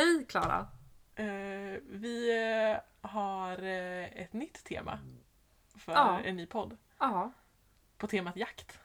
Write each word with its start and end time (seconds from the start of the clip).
Hej 0.00 0.26
Klara! 0.28 0.66
Eh, 1.14 1.80
vi 1.86 2.42
eh, 2.72 3.08
har 3.10 3.62
eh, 3.62 4.04
ett 4.22 4.32
nytt 4.32 4.64
tema 4.64 4.98
för 5.76 5.92
Ja. 5.92 6.20
en 6.20 6.36
ny 6.36 6.46
podd. 6.46 6.76
Ja, 6.98 7.32
På 7.96 8.06
temat 8.06 8.36
jakt. 8.36 8.78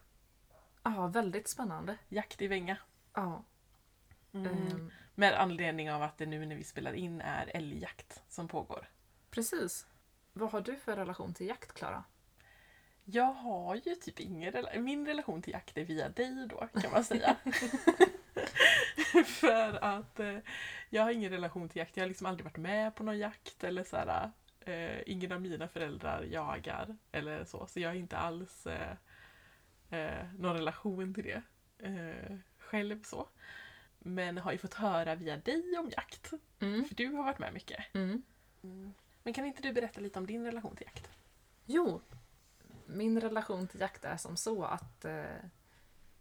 ja 0.84 1.08
väldigt 1.08 1.50
spännande. 1.50 1.98
Jakt 2.10 2.42
i 2.42 2.48
Vänga. 2.48 2.78
Ja. 3.14 3.44
Mm. 4.34 4.48
ehm, 4.48 4.92
Med 5.16 5.34
anledning 5.42 5.92
av 5.92 6.04
att 6.04 6.18
det 6.18 6.26
nu 6.26 6.46
när 6.46 6.56
vi 6.56 6.64
spelar 6.64 6.94
in 6.94 7.22
är 7.22 7.52
älgjakt 7.54 8.24
som 8.30 8.48
pågår. 8.48 8.90
precis. 9.32 9.88
Vad 10.34 10.52
har 10.52 10.62
du 10.62 10.76
för 10.76 10.96
relation 10.96 11.34
till 11.34 11.48
jakt, 11.48 11.74
Klara? 11.74 12.04
Jag 13.04 13.34
har 13.34 13.76
ju 13.76 13.96
typ 13.96 14.20
ingen 14.20 14.52
relation. 14.52 14.84
Min 14.84 15.06
relation 15.06 15.42
till 15.42 15.54
jakt 15.54 15.78
är 15.78 15.86
via 15.86 16.10
dig 16.10 16.48
då 16.50 16.68
kan 16.82 16.92
man 16.92 17.04
säga. 17.04 17.36
för 19.26 19.84
att 19.84 20.20
eh, 20.20 20.38
jag 20.90 21.04
har 21.04 21.12
ingen 21.12 21.32
relation 21.32 21.70
till 21.70 21.80
jakt. 21.80 21.98
Jag 21.98 22.04
har 22.04 22.08
liksom 22.08 22.28
aldrig 22.28 22.46
varit 22.46 22.58
med 22.58 22.96
på 22.96 23.04
någon 23.04 23.18
jakt 23.18 23.64
eller 23.64 23.84
så 23.84 23.98
här. 23.98 24.32
Eh, 24.60 25.02
ingen 25.06 25.32
av 25.32 25.42
mina 25.42 25.68
föräldrar 25.68 26.24
jagar 26.24 26.98
eller 27.12 27.46
så. 27.46 27.68
Så 27.68 27.80
jag 27.80 27.90
har 27.90 27.96
inte 27.96 28.18
alls 28.18 28.68
eh, 28.68 28.98
eh, 29.90 30.26
någon 30.38 30.56
relation 30.56 31.14
till 31.14 31.24
det 31.24 31.42
eh, 31.88 32.38
själv 32.58 33.04
så. 33.04 33.30
Men 34.00 34.38
har 34.38 34.52
ju 34.52 34.58
fått 34.58 34.74
höra 34.74 35.16
via 35.16 35.38
dig 35.38 35.78
om 35.78 35.90
jakt. 35.90 36.32
Mm. 36.60 36.86
För 36.86 36.96
du 36.96 37.08
har 37.08 37.24
varit 37.24 37.40
med 37.40 37.54
mycket. 37.54 37.96
Mm. 37.96 38.24
Men 39.24 39.34
kan 39.34 39.46
inte 39.46 39.62
du 39.62 39.74
berätta 39.74 40.02
lite 40.02 40.20
om 40.20 40.26
din 40.26 40.46
relation 40.46 40.76
till 40.76 40.86
jakt? 40.86 41.10
Jo, 41.66 42.02
min 42.86 43.22
relation 43.22 43.68
till 43.68 43.80
jakt 43.80 44.06
är 44.06 44.18
som 44.18 44.38
så 44.38 44.64
att 44.64 45.06
eh, 45.06 45.24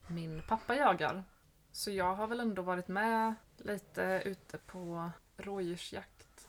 min 0.06 0.42
pappa 0.48 0.76
jagar. 0.76 1.24
Så 1.74 1.90
jag 1.90 2.14
har 2.14 2.26
väl 2.26 2.40
ändå 2.40 2.62
varit 2.62 2.88
med 2.88 3.34
lite 3.56 4.22
ute 4.24 4.58
på 4.58 5.10
rådjursjakt. 5.36 6.48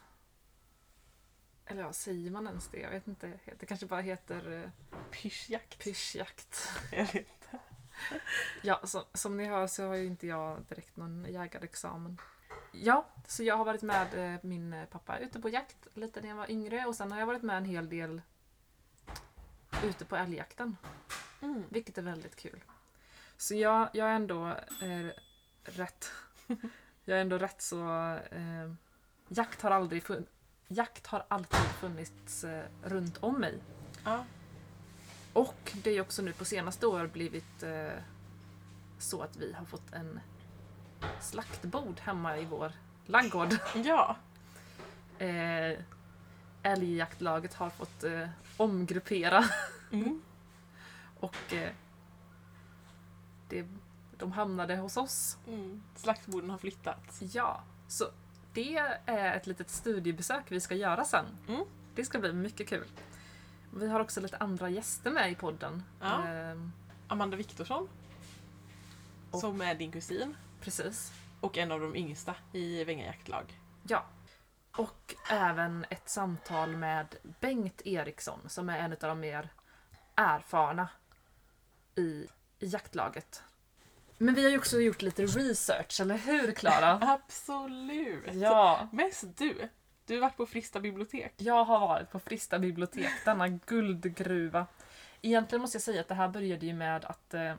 Eller 1.66 1.82
ja, 1.82 1.94
säger 1.94 2.32
man 2.32 2.48
ens 2.48 2.67
det? 2.67 2.80
Jag 2.80 2.90
vet 2.90 3.08
inte. 3.08 3.40
Det 3.59 3.66
kanske 3.66 3.86
bara 3.86 4.02
heter 4.02 4.52
eh, 4.64 4.70
Pyschjakt? 5.12 5.84
pyschjakt. 5.84 6.70
Jag 6.92 7.04
vet 7.06 7.16
inte. 7.16 7.59
Ja, 8.64 8.82
så, 8.84 9.04
som 9.14 9.38
ni 9.38 9.45
hör 9.45 9.67
så 9.67 9.88
har 9.88 9.95
ju 9.95 10.06
inte 10.06 10.28
jag 10.28 10.62
direkt 10.70 10.98
någon 10.98 11.26
jägarexamen. 11.30 12.17
Ja, 12.72 13.06
så 13.28 13.44
jag 13.44 13.58
har 13.58 13.66
varit 13.66 13.82
med 13.82 14.34
eh, 14.34 14.39
min 14.44 14.86
pappa 14.92 15.17
ute 15.20 15.39
på 15.42 15.50
jakt 15.50 15.88
lite 15.94 16.22
när 16.22 16.30
jag 16.30 16.36
var 16.36 16.52
yngre 16.52 16.86
och 16.86 16.95
sen 16.95 17.12
har 17.12 17.20
jag 17.20 17.26
varit 17.28 17.44
med 17.44 17.58
en 17.58 17.66
hel 17.66 17.89
del 17.89 18.22
ute 19.84 20.06
på 20.06 20.16
älgjakten, 20.16 20.78
Mm. 21.42 21.64
vilket 21.70 21.98
är 21.98 22.02
väldigt 22.02 22.36
kul. 22.36 22.64
Så 23.38 23.55
jag, 23.55 23.89
jag 23.94 24.08
är 24.09 24.16
ändå 24.16 24.47
eh, 24.81 25.08
rätt... 25.64 26.11
Jag 27.08 27.17
är 27.17 27.22
ändå 27.22 27.38
rätt 27.38 27.61
så... 27.61 27.89
Eh, 28.31 28.73
jakt 29.27 29.61
har 29.61 29.72
aldrig 29.72 30.03
fun- 30.03 30.27
Jakt 30.67 31.08
har 31.08 31.25
alltid 31.27 31.59
funnits 31.59 32.44
eh, 32.44 32.66
runt 32.83 33.17
om 33.23 33.39
mig. 33.39 33.59
Ja. 34.03 34.25
Och 35.33 35.72
det 35.83 35.89
är 35.92 36.02
också 36.02 36.22
nu 36.22 36.33
på 36.33 36.45
senaste 36.45 36.88
år 36.88 37.08
blivit 37.08 37.64
eh, 37.64 37.94
så 39.00 39.22
att 39.22 39.36
vi 39.38 39.53
har 39.53 39.66
fått 39.66 39.94
en 39.94 40.20
slaktbord 41.22 41.99
hemma 41.99 42.38
i 42.38 42.45
vår 42.45 42.72
laggård. 43.05 43.53
ja. 43.75 44.16
Eh, 45.20 45.80
älgjaktlaget 46.64 47.53
har 47.53 47.70
fått 47.70 48.03
eh, 48.03 48.30
omgruppera 48.58 49.44
Mm. 49.92 50.22
och 51.20 51.53
eh, 51.53 51.72
det, 53.50 53.68
de 54.18 54.32
hamnade 54.32 54.76
hos 54.76 54.98
oss. 54.98 55.38
Mm. 55.48 55.84
Slaktborden 55.96 56.50
har 56.50 56.58
flyttat. 56.58 57.18
Ja, 57.20 57.64
så 57.88 58.06
det 58.54 58.78
är 59.06 59.36
ett 59.36 59.48
litet 59.48 59.70
studiebesök 59.70 60.44
vi 60.52 60.60
ska 60.60 60.76
göra 60.76 61.06
sen. 61.06 61.26
Mm. 61.48 61.66
Det 61.96 62.06
ska 62.06 62.20
bli 62.20 62.34
mycket 62.34 62.68
kul. 62.68 62.88
Vi 63.73 63.88
har 63.88 64.00
också 64.00 64.22
lite 64.22 64.38
andra 64.38 64.70
gäster 64.70 65.11
med 65.11 65.32
i 65.32 65.36
podden. 65.36 65.84
Ja. 66.02 66.28
Eh, 66.30 66.58
Amanda 67.08 67.38
Viktorsson. 67.38 67.88
Och- 69.32 69.39
Som 69.39 69.61
är 69.61 69.76
din 69.76 69.92
kusin. 69.92 70.36
precis. 70.61 71.11
Och 71.42 71.58
en 71.58 71.72
av 71.72 71.80
de 71.80 71.95
yngsta 71.95 72.36
i 72.54 72.84
Vänga 72.84 73.05
jaktlag. 73.05 73.60
Ja. 73.84 74.05
Och 74.78 75.16
även 75.30 75.86
ett 75.89 76.10
samtal 76.10 76.78
med 76.78 77.16
Bengt 77.39 77.82
Eriksson 77.86 78.39
som 78.48 78.70
är 78.70 78.80
en 78.80 78.92
av 78.92 78.98
de 79.00 79.20
mer 79.20 79.50
erfarna 80.16 80.89
i 81.95 82.28
jaktlaget. 82.65 83.43
Men 84.17 84.36
vi 84.36 84.43
har 84.43 84.52
ju 84.52 84.58
också 84.58 84.80
gjort 84.80 85.02
lite 85.02 85.26
research, 85.26 86.02
eller 86.02 86.17
hur 86.17 86.52
Klara? 86.52 86.99
Absolut! 87.02 88.33
Ja, 88.33 88.87
Mest 88.92 89.37
du. 89.37 89.70
Du 90.05 90.14
har 90.14 90.21
varit 90.21 90.37
på 90.37 90.45
Frista 90.45 90.80
bibliotek. 90.80 91.33
jag 91.37 91.64
har 91.64 91.80
varit 91.80 92.11
på 92.11 92.20
Frista 92.20 92.59
bibliotek, 92.59 93.11
denna 93.25 93.48
guldgruva. 93.48 94.67
Egentligen 95.21 95.61
måste 95.61 95.75
jag 95.75 95.81
säga 95.83 96.02
att 96.02 96.08
det 96.08 96.15
här 96.15 96.27
började 96.27 96.65
ju 96.65 96.73
med 96.73 97.05
att 97.05 97.33
eh, 97.33 97.55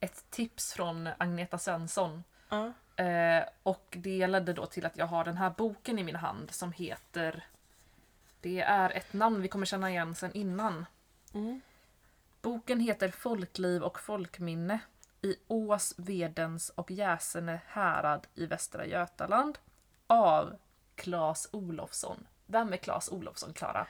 ett 0.00 0.24
tips 0.30 0.72
från 0.72 1.08
Agneta 1.18 1.58
Svensson 1.58 2.22
Ja. 2.48 2.72
Eh, 3.04 3.44
och 3.62 3.86
det 3.90 4.26
ledde 4.26 4.52
då 4.52 4.66
till 4.66 4.86
att 4.86 4.96
jag 4.96 5.06
har 5.06 5.24
den 5.24 5.36
här 5.36 5.50
boken 5.50 5.98
i 5.98 6.04
min 6.04 6.16
hand 6.16 6.50
som 6.50 6.72
heter... 6.72 7.44
Det 8.40 8.60
är 8.60 8.90
ett 8.90 9.12
namn 9.12 9.42
vi 9.42 9.48
kommer 9.48 9.66
känna 9.66 9.90
igen 9.90 10.14
sen 10.14 10.32
innan. 10.32 10.86
Mm. 11.34 11.60
Boken 12.46 12.80
heter 12.80 13.08
Folkliv 13.08 13.82
och 13.82 14.00
folkminne 14.00 14.80
i 15.22 15.36
Ås, 15.48 15.94
Vedens 15.98 16.68
och 16.68 16.90
Jäsene 16.90 17.60
härad 17.66 18.26
i 18.34 18.46
Västra 18.46 18.86
Götaland 18.86 19.58
av 20.06 20.56
Claes 20.94 21.48
Olofsson. 21.52 22.26
Vem 22.46 22.72
är 22.72 22.76
Claes 22.76 23.08
Olofsson, 23.08 23.52
Klara? 23.52 23.86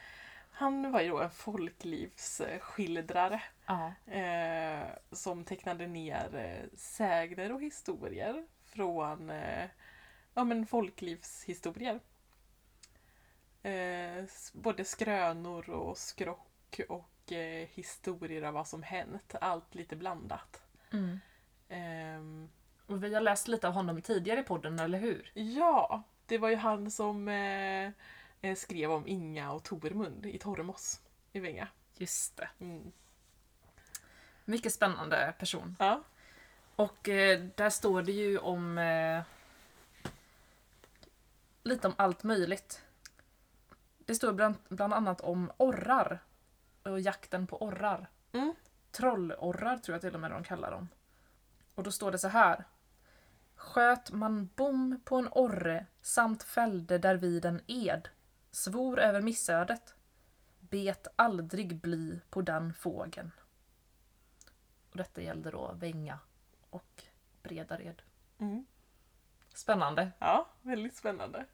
Han 0.50 0.92
var 0.92 1.00
ju 1.00 1.08
då 1.08 1.20
en 1.20 1.30
folklivsskildrare 1.30 3.42
eh, 4.06 4.82
som 5.12 5.44
tecknade 5.44 5.86
ner 5.86 6.34
eh, 6.34 6.64
sägner 6.78 7.52
och 7.52 7.62
historier 7.62 8.46
från 8.64 9.30
eh, 9.30 9.68
ja, 10.34 10.44
men 10.44 10.66
folklivshistorier. 10.66 12.00
Eh, 13.62 14.24
både 14.52 14.84
skrönor 14.84 15.70
och 15.70 15.98
skrock 15.98 16.80
och 16.88 17.10
eh, 17.32 17.68
historier 17.72 18.42
av 18.42 18.54
vad 18.54 18.68
som 18.68 18.82
hänt. 18.82 19.34
Allt 19.40 19.74
lite 19.74 19.96
blandat. 19.96 20.62
Mm. 20.92 21.20
Ehm, 21.68 22.48
Och 22.86 23.04
vi 23.04 23.14
har 23.14 23.20
läst 23.20 23.48
lite 23.48 23.68
av 23.68 23.74
honom 23.74 24.02
tidigare 24.02 24.40
i 24.40 24.44
podden, 24.44 24.78
eller 24.78 24.98
hur? 24.98 25.30
ja, 25.34 26.02
det 26.26 26.38
var 26.38 26.48
ju 26.48 26.56
han 26.56 26.90
som 26.90 27.28
eh, 27.28 27.90
eh, 28.40 28.54
skrev 28.56 28.92
om 28.92 29.06
Inga 29.06 29.52
och 29.52 29.62
Tormund 29.62 30.26
i 30.26 30.38
Tormos 30.38 31.00
i 31.32 31.40
Vänga. 31.40 31.68
Just 31.96 32.36
det. 32.36 32.48
Mm. 32.60 32.92
Mycket 34.44 34.72
spännande 34.72 35.34
person. 35.38 35.76
Ja. 35.78 36.02
Och 36.76 37.08
eh, 37.08 37.40
där 37.54 37.70
står 37.70 38.02
det 38.02 38.12
ju 38.12 38.38
om 38.38 38.78
eh, 38.78 39.22
lite 41.62 41.88
om 41.88 41.94
allt 41.98 42.22
möjligt. 42.22 42.82
Det 43.98 44.14
står 44.14 44.32
bland, 44.32 44.54
bland 44.68 44.94
annat 44.94 45.20
om 45.20 45.52
orrar 45.56 46.18
och 46.92 47.00
jakten 47.00 47.46
på 47.46 47.62
orrar. 47.62 48.10
Mm. 48.32 48.54
Trollorrar 48.90 49.78
tror 49.78 49.94
jag 49.94 50.02
till 50.02 50.14
och 50.14 50.20
med 50.20 50.30
de 50.30 50.44
kallar 50.44 50.70
dem. 50.70 50.88
Och 51.74 51.82
då 51.82 51.90
står 51.90 52.12
det 52.12 52.18
så 52.18 52.28
här. 52.28 52.64
Sköt 53.54 54.10
man 54.10 54.50
bom 54.56 55.00
på 55.04 55.16
en 55.16 55.28
orre 55.30 55.86
samt 56.02 56.42
fällde 56.42 56.98
därvid 56.98 57.44
en 57.44 57.60
ed, 57.66 58.08
svor 58.50 59.00
över 59.00 59.22
missödet, 59.22 59.94
bet 60.60 61.06
aldrig 61.16 61.80
bly 61.80 62.20
på 62.30 62.42
den 62.42 62.74
fågeln. 62.74 63.30
Och 64.90 64.96
detta 64.96 65.22
gällde 65.22 65.50
då 65.50 65.72
Vänga 65.72 66.18
och 66.70 67.02
Bredared. 67.42 68.02
Mm. 68.38 68.66
Spännande. 69.54 70.12
Ja, 70.18 70.48
väldigt 70.62 70.96
spännande. 70.96 71.46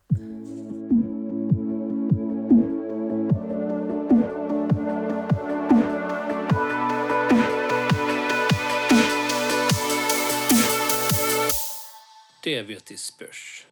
Det 12.44 12.62
vet 12.62 12.90
i 12.90 12.96
spörs. 12.96 13.66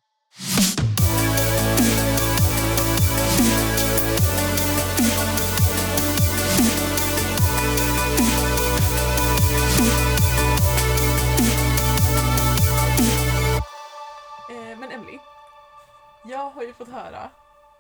Eh, 14.50 14.78
men 14.78 14.92
Emily, 14.92 15.18
jag 16.24 16.50
har 16.50 16.62
ju 16.62 16.72
fått 16.72 16.88
höra 16.88 17.30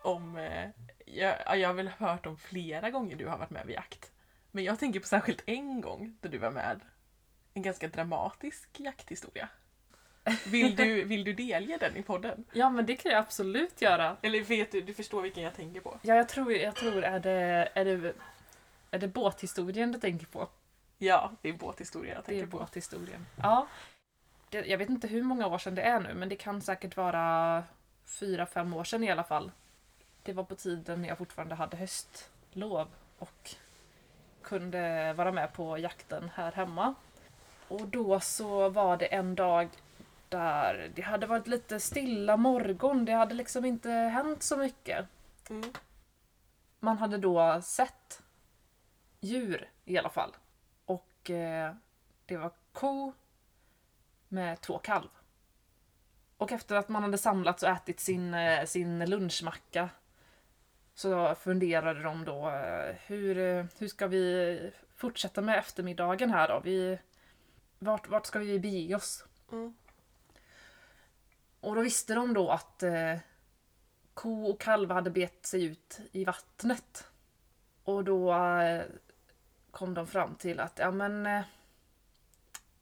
om, 0.02 0.36
eh, 0.36 0.68
jag, 1.06 1.58
jag 1.58 1.68
har 1.68 1.74
väl 1.74 1.88
hört 1.88 2.26
om 2.26 2.36
flera 2.36 2.90
gånger 2.90 3.16
du 3.16 3.26
har 3.26 3.38
varit 3.38 3.50
med 3.50 3.66
vid 3.66 3.74
jakt. 3.74 4.12
Men 4.50 4.64
jag 4.64 4.78
tänker 4.78 5.00
på 5.00 5.06
särskilt 5.06 5.42
en 5.46 5.80
gång 5.80 6.16
då 6.20 6.28
du 6.28 6.38
var 6.38 6.50
med. 6.50 6.80
En 7.54 7.62
ganska 7.62 7.88
dramatisk 7.88 8.80
jakthistoria. 8.80 9.48
Vill 10.46 10.76
du, 10.76 11.04
vill 11.04 11.24
du 11.24 11.32
delge 11.32 11.76
den 11.76 11.96
i 11.96 12.02
podden? 12.02 12.44
Ja, 12.52 12.70
men 12.70 12.86
det 12.86 12.96
kan 12.96 13.12
jag 13.12 13.18
absolut 13.18 13.82
göra. 13.82 14.16
Eller 14.22 14.40
vet 14.40 14.72
du, 14.72 14.80
du 14.80 14.94
förstår 14.94 15.22
vilken 15.22 15.42
jag 15.42 15.54
tänker 15.54 15.80
på? 15.80 15.98
Ja, 16.02 16.14
jag 16.14 16.28
tror, 16.28 16.52
jag 16.52 16.74
tror 16.76 17.04
är 17.04 17.20
det, 17.20 17.68
är 17.74 17.84
det, 17.84 18.12
är 18.90 18.98
det 18.98 19.08
båthistorien 19.08 19.92
du 19.92 19.98
tänker 19.98 20.26
på? 20.26 20.48
Ja, 20.98 21.30
det 21.42 21.48
är 21.48 21.52
båthistorien 21.52 22.14
jag 22.14 22.24
Det 22.26 22.32
är 22.32 22.40
tänker 22.40 22.50
på. 22.50 22.58
båthistorien. 22.58 23.26
Ja. 23.42 23.66
Det, 24.50 24.66
jag 24.66 24.78
vet 24.78 24.88
inte 24.88 25.08
hur 25.08 25.22
många 25.22 25.46
år 25.46 25.58
sedan 25.58 25.74
det 25.74 25.82
är 25.82 26.00
nu, 26.00 26.14
men 26.14 26.28
det 26.28 26.36
kan 26.36 26.60
säkert 26.62 26.96
vara 26.96 27.62
fyra, 28.04 28.46
fem 28.46 28.74
år 28.74 28.84
sedan 28.84 29.04
i 29.04 29.10
alla 29.10 29.24
fall. 29.24 29.52
Det 30.22 30.32
var 30.32 30.44
på 30.44 30.54
tiden 30.54 31.02
när 31.02 31.08
jag 31.08 31.18
fortfarande 31.18 31.54
hade 31.54 31.76
höstlov 31.76 32.88
och 33.18 33.50
kunde 34.42 35.12
vara 35.12 35.32
med 35.32 35.52
på 35.52 35.78
jakten 35.78 36.30
här 36.34 36.52
hemma. 36.52 36.94
Och 37.68 37.88
då 37.88 38.20
så 38.20 38.68
var 38.68 38.96
det 38.96 39.06
en 39.06 39.34
dag 39.34 39.68
där 40.30 40.92
det 40.94 41.02
hade 41.02 41.26
varit 41.26 41.46
lite 41.46 41.80
stilla 41.80 42.36
morgon. 42.36 43.04
Det 43.04 43.12
hade 43.12 43.34
liksom 43.34 43.64
inte 43.64 43.90
hänt 43.90 44.42
så 44.42 44.56
mycket. 44.56 45.06
Mm. 45.50 45.72
Man 46.80 46.98
hade 46.98 47.18
då 47.18 47.60
sett 47.62 48.22
djur 49.20 49.70
i 49.84 49.98
alla 49.98 50.10
fall. 50.10 50.36
Och 50.84 51.30
eh, 51.30 51.74
det 52.26 52.36
var 52.36 52.52
ko 52.72 53.12
med 54.28 54.60
två 54.60 54.78
kalv. 54.78 55.08
Och 56.36 56.52
efter 56.52 56.76
att 56.76 56.88
man 56.88 57.02
hade 57.02 57.18
samlats 57.18 57.62
och 57.62 57.68
ätit 57.68 58.00
sin, 58.00 58.34
eh, 58.34 58.64
sin 58.64 59.04
lunchmacka 59.10 59.88
så 60.94 61.34
funderade 61.34 62.02
de 62.02 62.24
då 62.24 62.48
eh, 62.50 62.94
hur, 63.06 63.38
eh, 63.38 63.64
hur 63.78 63.88
ska 63.88 64.06
vi 64.06 64.72
fortsätta 64.96 65.40
med 65.40 65.58
eftermiddagen 65.58 66.30
här 66.30 66.48
då? 66.48 66.60
Vi, 66.64 66.98
vart, 67.78 68.08
vart 68.08 68.26
ska 68.26 68.38
vi 68.38 68.60
bege 68.60 68.94
oss? 68.94 69.24
Mm. 69.52 69.74
Och 71.60 71.74
då 71.74 71.80
visste 71.82 72.14
de 72.14 72.34
då 72.34 72.50
att 72.50 72.82
eh, 72.82 73.18
ko 74.14 74.44
och 74.44 74.60
kalv 74.60 74.90
hade 74.90 75.10
bet 75.10 75.46
sig 75.46 75.64
ut 75.64 76.00
i 76.12 76.24
vattnet. 76.24 77.04
Och 77.84 78.04
då 78.04 78.32
eh, 78.34 78.84
kom 79.70 79.94
de 79.94 80.06
fram 80.06 80.34
till 80.34 80.60
att 80.60 80.78
ja 80.78 80.90
men 80.90 81.26
eh, 81.26 81.42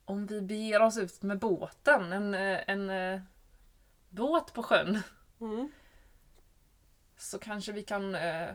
om 0.04 0.26
vi 0.26 0.40
beger 0.40 0.82
oss 0.82 0.98
ut 0.98 1.22
med 1.22 1.38
båten, 1.38 2.12
en, 2.12 2.34
eh, 2.34 2.60
en 2.66 2.90
eh, 2.90 3.20
båt 4.08 4.52
på 4.54 4.62
sjön, 4.62 5.02
Mm. 5.40 5.70
så 7.16 7.38
kanske 7.38 7.72
vi 7.72 7.82
kan 7.82 8.14
eh, 8.14 8.48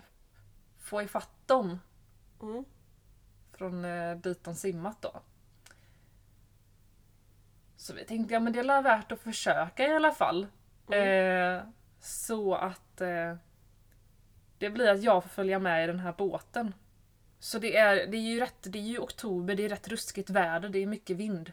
få 0.80 1.02
ifatt 1.02 1.48
dem 1.48 1.80
Mm. 2.42 2.66
från 3.52 3.82
dit 4.22 4.44
de 4.44 4.56
simmat 4.56 5.02
då. 5.02 5.22
Så 7.84 7.94
vi 7.94 8.06
tänkte, 8.06 8.34
ja 8.34 8.40
men 8.40 8.54
det 8.54 8.60
är 8.60 8.82
värt 8.82 9.12
att 9.12 9.20
försöka 9.20 9.88
i 9.88 9.94
alla 9.94 10.12
fall. 10.12 10.48
Mm. 10.92 11.58
Eh, 11.58 11.64
så 12.00 12.56
att 12.56 13.02
eh, 13.02 13.36
det 14.58 14.70
blir 14.70 14.90
att 14.90 15.04
jag 15.04 15.24
får 15.24 15.30
följa 15.30 15.60
med 15.60 15.84
i 15.84 15.88
den 15.88 16.00
här 16.00 16.14
båten. 16.18 16.74
Så 17.40 17.60
det 17.60 17.78
är, 17.78 18.08
det 18.08 18.18
är 18.18 18.22
ju 18.22 18.40
rätt, 18.40 18.58
det 18.62 18.80
är 18.80 18.84
ju 18.84 19.00
oktober, 19.00 19.56
det 19.56 19.66
är 19.66 19.70
rätt 19.70 19.88
ruskigt 19.88 20.30
väder, 20.30 20.70
det 20.70 20.80
är 20.80 20.86
mycket 20.86 21.18
vind. 21.18 21.52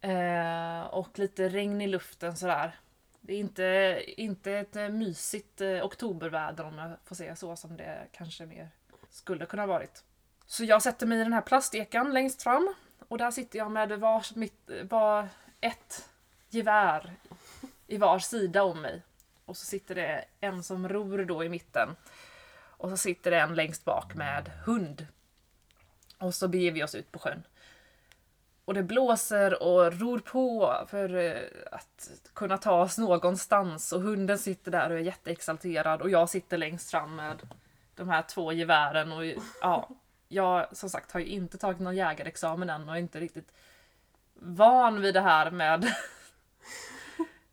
Eh, 0.00 0.80
och 0.80 1.18
lite 1.18 1.48
regn 1.48 1.80
i 1.80 1.86
luften 1.86 2.36
sådär. 2.36 2.78
Det 3.20 3.34
är 3.34 3.38
inte, 3.38 4.02
inte 4.06 4.52
ett 4.52 4.76
eh, 4.76 4.88
mysigt 4.88 5.60
eh, 5.60 5.84
oktoberväder 5.84 6.64
om 6.64 6.78
jag 6.78 6.90
får 7.04 7.14
säga 7.14 7.36
så 7.36 7.56
som 7.56 7.76
det 7.76 8.06
kanske 8.12 8.46
mer 8.46 8.70
skulle 9.10 9.46
kunna 9.46 9.66
varit. 9.66 10.04
Så 10.46 10.64
jag 10.64 10.82
sätter 10.82 11.06
mig 11.06 11.20
i 11.20 11.24
den 11.24 11.32
här 11.32 11.40
plastekan 11.40 12.12
längst 12.12 12.42
fram 12.42 12.74
och 13.08 13.18
där 13.18 13.30
sitter 13.30 13.58
jag 13.58 13.70
med 13.70 14.00
var, 14.00 14.38
mitt, 14.38 14.70
var 14.90 15.28
ett 15.64 16.08
gevär 16.50 17.12
i 17.86 17.96
var 17.96 18.18
sida 18.18 18.62
om 18.62 18.82
mig. 18.82 19.02
Och 19.44 19.56
så 19.56 19.66
sitter 19.66 19.94
det 19.94 20.24
en 20.40 20.62
som 20.62 20.88
ror 20.88 21.24
då 21.24 21.44
i 21.44 21.48
mitten. 21.48 21.96
Och 22.54 22.90
så 22.90 22.96
sitter 22.96 23.30
det 23.30 23.40
en 23.40 23.54
längst 23.54 23.84
bak 23.84 24.14
med 24.14 24.50
hund. 24.64 25.06
Och 26.18 26.34
så 26.34 26.48
beger 26.48 26.72
vi 26.72 26.84
oss 26.84 26.94
ut 26.94 27.12
på 27.12 27.18
sjön. 27.18 27.42
Och 28.64 28.74
det 28.74 28.82
blåser 28.82 29.62
och 29.62 30.00
ror 30.00 30.18
på 30.18 30.74
för 30.88 31.16
eh, 31.16 31.36
att 31.72 32.10
kunna 32.34 32.58
ta 32.58 32.82
oss 32.82 32.98
någonstans. 32.98 33.92
Och 33.92 34.00
hunden 34.00 34.38
sitter 34.38 34.70
där 34.70 34.90
och 34.90 34.96
är 34.96 35.02
jätteexalterad 35.02 36.02
och 36.02 36.10
jag 36.10 36.30
sitter 36.30 36.58
längst 36.58 36.90
fram 36.90 37.16
med 37.16 37.48
de 37.94 38.08
här 38.08 38.22
två 38.22 38.52
gevären. 38.52 39.12
Och 39.12 39.24
ja, 39.60 39.88
jag 40.28 40.76
som 40.76 40.90
sagt 40.90 41.12
har 41.12 41.20
ju 41.20 41.26
inte 41.26 41.58
tagit 41.58 41.80
någon 41.80 41.96
jägarexamen 41.96 42.70
än 42.70 42.88
och 42.88 42.98
inte 42.98 43.20
riktigt 43.20 43.52
van 44.34 45.00
vid 45.00 45.14
det 45.14 45.20
här 45.20 45.50
med 45.50 45.84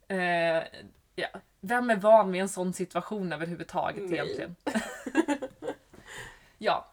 eh, 0.08 0.64
ja. 1.16 1.28
Vem 1.62 1.90
är 1.90 1.96
van 1.96 2.32
vid 2.32 2.42
en 2.42 2.50
sån 2.50 2.74
situation 2.74 3.34
överhuvudtaget 3.34 4.10
Nej. 4.10 4.14
egentligen? 4.14 4.56
ja. 6.58 6.88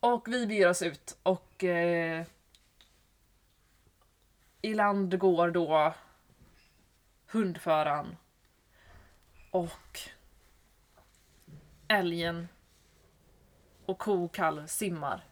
Och 0.00 0.28
vi 0.28 0.46
beger 0.46 0.68
oss 0.68 0.82
ut 0.82 1.18
och 1.22 1.64
eh, 1.64 2.24
i 4.62 4.74
land 4.74 5.18
går 5.18 5.50
då 5.50 5.94
hundföraren 7.26 8.16
och 9.50 10.00
älgen 11.88 12.48
och 13.86 13.98
ko 13.98 14.24
och 14.24 14.34
kalv 14.34 14.66
simmar 14.66 15.24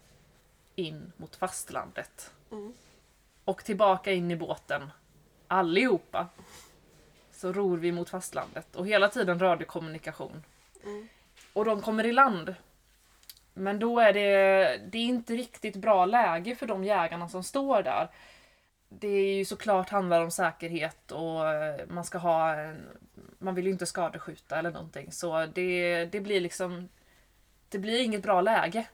in 0.75 1.13
mot 1.17 1.37
fastlandet. 1.37 2.35
Mm. 2.51 2.73
Och 3.49 3.65
tillbaka 3.65 4.13
in 4.13 4.31
i 4.31 4.37
båten. 4.37 4.91
Allihopa. 5.47 6.29
Så 7.31 7.53
ror 7.53 7.79
vi 7.79 7.93
mot 7.93 8.11
fastlandet. 8.11 8.77
Och 8.77 8.87
hela 8.87 9.09
tiden 9.09 9.39
radiokommunikation. 9.39 10.45
Mm. 10.85 11.09
Och 11.53 11.65
de 11.65 11.83
kommer 11.83 12.07
i 12.07 12.13
land. 12.13 12.55
Men 13.55 13.79
då 13.79 14.01
är 14.01 14.13
det, 14.13 14.81
det 14.93 14.99
är 14.99 15.03
inte 15.05 15.33
riktigt 15.33 15.77
bra 15.77 16.07
läge 16.07 16.57
för 16.57 16.67
de 16.67 16.85
jägarna 16.85 17.29
som 17.29 17.45
står 17.45 17.83
där. 17.83 18.09
Det 18.89 19.09
är 19.09 19.35
ju 19.35 19.45
såklart 19.45 19.89
handlar 19.89 20.23
om 20.23 20.31
säkerhet 20.31 21.13
och 21.13 21.49
eh, 21.49 21.87
man 21.89 22.05
ska 22.05 22.19
ha 22.19 22.55
en, 22.55 22.87
Man 23.39 23.55
vill 23.55 23.67
ju 23.67 23.73
inte 23.73 23.87
skadeskjuta 23.87 24.59
eller 24.59 24.71
någonting 24.71 25.13
så 25.13 25.47
det, 25.47 26.05
det 26.05 26.21
blir 26.21 26.41
liksom 26.41 26.89
Det 27.69 27.79
blir 27.79 28.01
inget 28.01 28.23
bra 28.23 28.41
läge. 28.41 28.87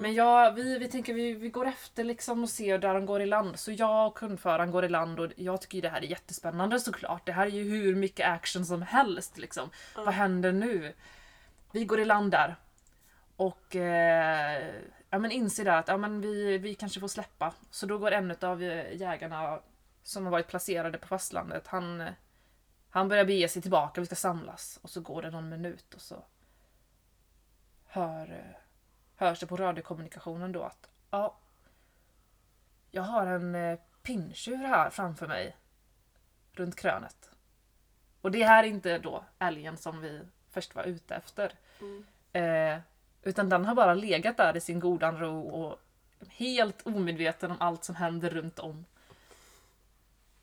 Men 0.00 0.14
jag, 0.14 0.52
vi, 0.52 0.78
vi 0.78 0.88
tänker 0.88 1.14
vi, 1.14 1.34
vi 1.34 1.48
går 1.48 1.66
efter 1.66 2.04
liksom 2.04 2.42
och 2.42 2.50
ser 2.50 2.78
där 2.78 2.94
de 2.94 3.06
går 3.06 3.22
i 3.22 3.26
land. 3.26 3.58
Så 3.58 3.72
jag 3.72 4.06
och 4.06 4.16
kundföraren 4.16 4.70
går 4.70 4.84
i 4.84 4.88
land 4.88 5.20
och 5.20 5.32
jag 5.36 5.60
tycker 5.60 5.82
det 5.82 5.88
här 5.88 6.02
är 6.02 6.06
jättespännande 6.06 6.80
såklart. 6.80 7.26
Det 7.26 7.32
här 7.32 7.46
är 7.46 7.50
ju 7.50 7.62
hur 7.62 7.94
mycket 7.94 8.28
action 8.28 8.66
som 8.66 8.82
helst 8.82 9.38
liksom. 9.38 9.70
Vad 9.96 10.14
händer 10.14 10.52
nu? 10.52 10.94
Vi 11.72 11.84
går 11.84 12.00
i 12.00 12.04
land 12.04 12.30
där. 12.30 12.56
Och 13.36 13.76
eh, 13.76 14.74
ja, 15.10 15.18
men 15.18 15.30
inser 15.30 15.64
där 15.64 15.78
att 15.78 15.88
ja, 15.88 15.96
men 15.96 16.20
vi, 16.20 16.58
vi 16.58 16.74
kanske 16.74 17.00
får 17.00 17.08
släppa. 17.08 17.54
Så 17.70 17.86
då 17.86 17.98
går 17.98 18.10
en 18.10 18.36
av 18.40 18.62
jägarna 18.62 19.60
som 20.02 20.24
har 20.24 20.30
varit 20.30 20.48
placerade 20.48 20.98
på 20.98 21.06
fastlandet, 21.08 21.66
han, 21.66 22.00
eh, 22.00 22.12
han 22.90 23.08
börjar 23.08 23.24
bege 23.24 23.48
sig 23.48 23.62
tillbaka, 23.62 24.00
vi 24.00 24.06
ska 24.06 24.14
samlas. 24.14 24.78
Och 24.82 24.90
så 24.90 25.00
går 25.00 25.22
det 25.22 25.30
någon 25.30 25.48
minut 25.48 25.94
och 25.94 26.00
så 26.00 26.24
hör, 27.86 28.32
eh, 28.32 28.63
hörs 29.16 29.40
det 29.40 29.46
på 29.46 29.56
radiokommunikationen 29.56 30.52
då 30.52 30.62
att 30.62 30.88
ja, 31.10 31.36
jag 32.90 33.02
har 33.02 33.26
en 33.26 33.54
eh, 33.54 33.78
pinntjur 34.02 34.56
här 34.56 34.90
framför 34.90 35.26
mig 35.26 35.56
runt 36.52 36.76
krönet. 36.76 37.30
Och 38.20 38.30
det 38.30 38.44
här 38.44 38.64
är 38.64 38.68
inte 38.68 38.98
då 38.98 39.24
älgen 39.38 39.76
som 39.76 40.00
vi 40.00 40.20
först 40.50 40.74
var 40.74 40.84
ute 40.84 41.14
efter. 41.14 41.52
Mm. 41.80 42.04
Eh, 42.32 42.80
utan 43.22 43.48
den 43.48 43.64
har 43.64 43.74
bara 43.74 43.94
legat 43.94 44.36
där 44.36 44.56
i 44.56 44.60
sin 44.60 44.80
godan 44.80 45.18
ro 45.18 45.48
och 45.48 45.78
helt 46.28 46.86
omedveten 46.86 47.50
om 47.50 47.56
allt 47.60 47.84
som 47.84 47.94
händer 47.94 48.30
runt 48.30 48.58
om. 48.58 48.84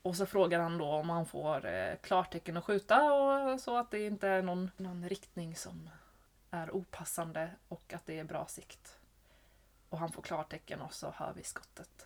Och 0.02 0.16
så 0.16 0.26
frågar 0.26 0.60
han 0.60 0.78
då 0.78 0.86
om 0.86 1.10
han 1.10 1.26
får 1.26 1.66
eh, 1.66 1.96
klartecken 2.02 2.58
att 2.58 2.64
skjuta 2.64 3.14
och 3.14 3.60
så 3.60 3.78
att 3.78 3.92
det 3.92 4.06
inte 4.06 4.28
är 4.28 4.42
någon, 4.42 4.72
någon 4.78 5.10
riktning 5.10 5.56
som 5.56 5.90
är 6.52 6.76
opassande 6.76 7.52
och 7.68 7.94
att 7.94 8.06
det 8.06 8.20
är 8.20 8.24
bra 8.24 8.46
sikt. 8.46 9.00
Och 9.90 9.98
han 9.98 10.12
får 10.12 10.22
klartecken 10.22 10.82
och 10.82 10.94
så 10.94 11.14
hör 11.16 11.34
vi 11.34 11.44
skottet. 11.44 12.06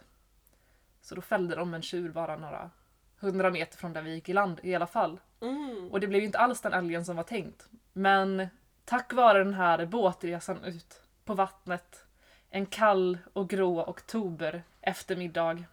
Så 1.01 1.15
då 1.15 1.21
fällde 1.21 1.55
de 1.55 1.73
en 1.73 1.81
tjur 1.81 2.11
bara 2.11 2.37
några 2.37 2.71
hundra 3.19 3.51
meter 3.51 3.77
från 3.77 3.93
där 3.93 4.01
vi 4.01 4.13
gick 4.13 4.29
i 4.29 4.33
land 4.33 4.59
i 4.63 4.75
alla 4.75 4.87
fall. 4.87 5.19
Mm. 5.41 5.89
Och 5.91 5.99
det 5.99 6.07
blev 6.07 6.21
ju 6.21 6.25
inte 6.25 6.39
alls 6.39 6.61
den 6.61 6.73
älgen 6.73 7.05
som 7.05 7.15
var 7.15 7.23
tänkt. 7.23 7.67
Men 7.93 8.47
tack 8.85 9.13
vare 9.13 9.43
den 9.43 9.53
här 9.53 9.85
båtresan 9.85 10.63
ut 10.63 11.01
på 11.25 11.33
vattnet 11.33 12.05
en 12.49 12.65
kall 12.65 13.17
och 13.33 13.49
grå 13.49 13.83
oktober 13.83 14.63
eftermiddag 14.81 15.63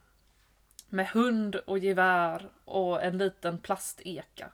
med 0.89 1.07
hund 1.09 1.57
och 1.57 1.79
gevär 1.79 2.49
och 2.65 3.03
en 3.03 3.19
liten 3.19 3.59
plasteka 3.59 4.51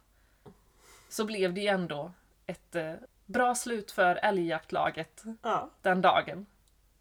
så 1.09 1.25
blev 1.25 1.55
det 1.55 1.61
ju 1.61 1.67
ändå 1.67 2.13
ett 2.47 2.75
eh, 2.75 2.95
bra 3.28 3.54
slut 3.54 3.90
för 3.90 4.14
älgjaktlaget 4.23 5.25
Ja, 5.42 5.70
den 5.82 6.00
dagen. 6.00 6.47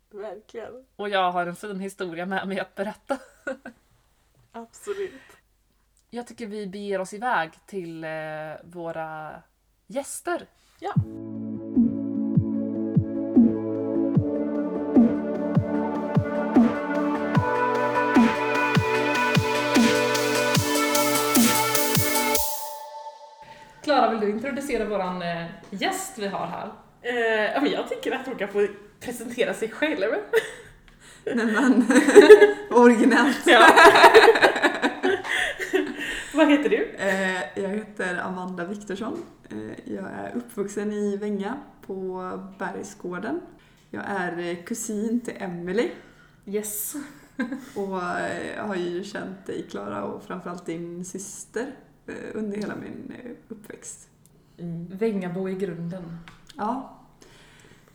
verkligen. 0.10 0.86
Och 0.96 1.10
jag 1.10 1.32
har 1.32 1.46
en 1.48 1.56
fin 1.56 1.80
historia 1.80 2.26
med 2.26 2.48
mig 2.48 2.60
att 2.60 2.76
berätta. 2.76 3.18
Absolut. 4.52 5.22
Jag 6.10 6.28
tycker 6.28 6.48
vi 6.48 6.68
beger 6.68 7.02
oss 7.02 7.14
iväg 7.14 7.52
till 7.66 8.04
eh, 8.04 8.10
våra 8.64 9.42
gäster. 9.88 10.48
Ja. 10.80 10.94
Klara, 23.88 24.10
vill 24.12 24.20
du 24.20 24.30
introducera 24.30 24.86
våran 24.86 25.22
eh, 25.22 25.46
gäst 25.70 26.18
vi 26.20 26.28
har 26.28 26.46
här? 26.48 26.66
Eh, 27.02 27.62
men 27.62 27.72
jag 27.72 27.90
tycker 27.90 28.12
att 28.12 28.26
hon 28.26 28.36
kan 28.36 28.48
få 28.50 28.68
presentera 29.00 29.54
sig 29.54 29.70
själv. 29.70 30.06
Nej 31.36 31.46
men, 31.46 31.86
originellt. 32.72 33.42
Ja. 33.46 33.68
Vad 36.34 36.50
heter 36.52 36.70
du? 36.70 36.96
Eh, 36.98 37.42
Jag 37.64 37.70
heter 37.70 38.16
Amanda 38.24 38.66
Viktorsson. 38.66 39.24
Eh, 39.50 39.94
Jag 39.94 40.06
är 40.06 40.32
uppvuxen 40.36 40.92
i 40.94 41.18
Vänga 41.18 41.54
på 41.86 42.22
Bergsgården. 42.60 43.42
Jag 43.90 44.04
är 44.08 44.38
eh, 44.40 44.56
kusin 44.66 45.20
till 45.22 45.34
Emily 45.40 45.90
Yes. 46.46 46.94
och 47.76 48.04
eh, 48.04 48.56
jag 48.56 48.64
har 48.64 48.76
ju 48.76 49.04
känt 49.04 49.46
dig 49.46 49.66
Klara 49.72 50.04
och 50.04 50.24
framförallt 50.24 50.66
din 50.66 51.06
syster 51.06 51.62
eh, 51.62 51.68
under 52.34 52.58
hela 52.58 52.76
min 52.76 53.14
eh, 53.24 53.32
uppväxt. 53.48 54.10
Vängabo 54.90 55.50
i 55.50 55.56
grunden. 55.56 56.18
Ja, 56.58 57.00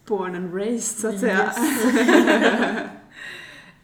born 0.06 0.34
and 0.34 0.54
raised 0.54 0.98
så 1.00 1.08
att 1.08 1.20
säga. 1.20 1.52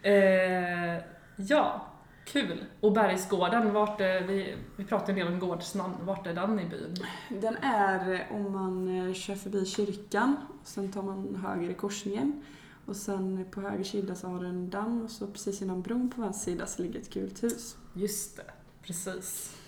Eh, 0.01 1.03
ja, 1.35 1.87
kul. 2.25 2.65
Och 2.79 2.93
Bergsgården, 2.93 3.73
vart 3.73 4.01
är, 4.01 4.27
vi, 4.27 4.55
vi 4.75 4.85
pratade 4.85 5.11
en 5.11 5.17
del 5.17 5.27
om 5.27 5.39
gårdsnamn. 5.39 5.93
Vart 6.01 6.27
är 6.27 6.33
den 6.33 6.59
i 6.59 6.65
byn? 6.65 6.95
Den 7.41 7.57
är 7.57 8.13
eh, 8.13 8.35
om 8.35 8.51
man 8.51 9.07
eh, 9.07 9.13
kör 9.13 9.35
förbi 9.35 9.65
kyrkan, 9.65 10.35
sen 10.63 10.91
tar 10.91 11.03
man 11.03 11.35
höger 11.35 11.69
i 11.69 11.73
korsningen 11.73 12.43
och 12.85 12.95
sen 12.95 13.45
på 13.51 13.61
höger 13.61 13.83
sida 13.83 14.15
så 14.15 14.27
har 14.27 14.39
du 14.39 14.47
en 14.47 14.69
damm 14.69 15.01
och 15.01 15.11
så 15.11 15.27
precis 15.27 15.61
innan 15.61 15.81
bron 15.81 16.09
på 16.09 16.21
vänster 16.21 16.51
sida 16.51 16.65
så 16.65 16.81
ligger 16.81 16.99
ett 16.99 17.13
gult 17.13 17.43
hus. 17.43 17.77
Just 17.93 18.37
det, 18.37 18.51
precis. 18.81 19.58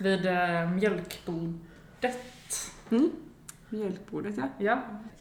Vid 0.00 0.26
eh, 0.26 0.70
mjölkbordet. 0.70 2.72
Mm. 2.90 3.10
Mjölkbordet 3.68 4.34
ja. 4.36 4.48
Ja. 4.58 4.78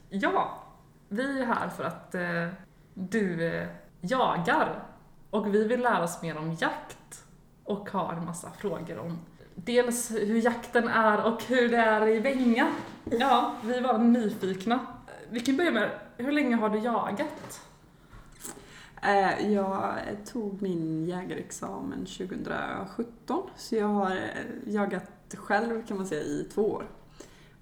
ja, 0.09 0.63
vi 1.07 1.41
är 1.41 1.45
här 1.45 1.69
för 1.69 1.83
att 1.83 2.15
eh, 2.15 2.47
du 2.93 3.47
eh, 3.47 3.67
jagar 4.01 4.83
och 5.29 5.55
vi 5.55 5.67
vill 5.67 5.81
lära 5.81 6.03
oss 6.03 6.21
mer 6.21 6.37
om 6.37 6.57
jakt 6.59 7.23
och 7.63 7.89
har 7.89 8.13
en 8.13 8.25
massa 8.25 8.51
frågor 8.51 8.99
om 8.99 9.19
dels 9.55 10.11
hur 10.11 10.45
jakten 10.45 10.87
är 10.87 11.25
och 11.25 11.43
hur 11.43 11.69
det 11.69 11.77
är 11.77 12.07
i 12.07 12.19
Vänga. 12.19 12.67
Ja, 13.03 13.55
vi 13.63 13.79
var 13.79 13.97
nyfikna. 13.97 14.79
Vi 15.29 15.39
kan 15.39 15.57
börja 15.57 15.71
med, 15.71 15.89
hur 16.17 16.31
länge 16.31 16.55
har 16.55 16.69
du 16.69 16.79
jagat? 16.79 17.61
Eh, 19.01 19.51
Jag 19.53 19.97
tog 20.25 20.61
min 20.61 21.05
jägarexamen 21.05 22.05
2017 22.05 23.49
så 23.55 23.75
jag 23.75 23.87
har 23.87 24.11
eh, 24.11 24.73
jagat 24.73 25.03
själv 25.33 25.85
kan 25.87 25.97
man 25.97 26.07
säga 26.07 26.21
i 26.23 26.47
två 26.53 26.61
år. 26.71 26.89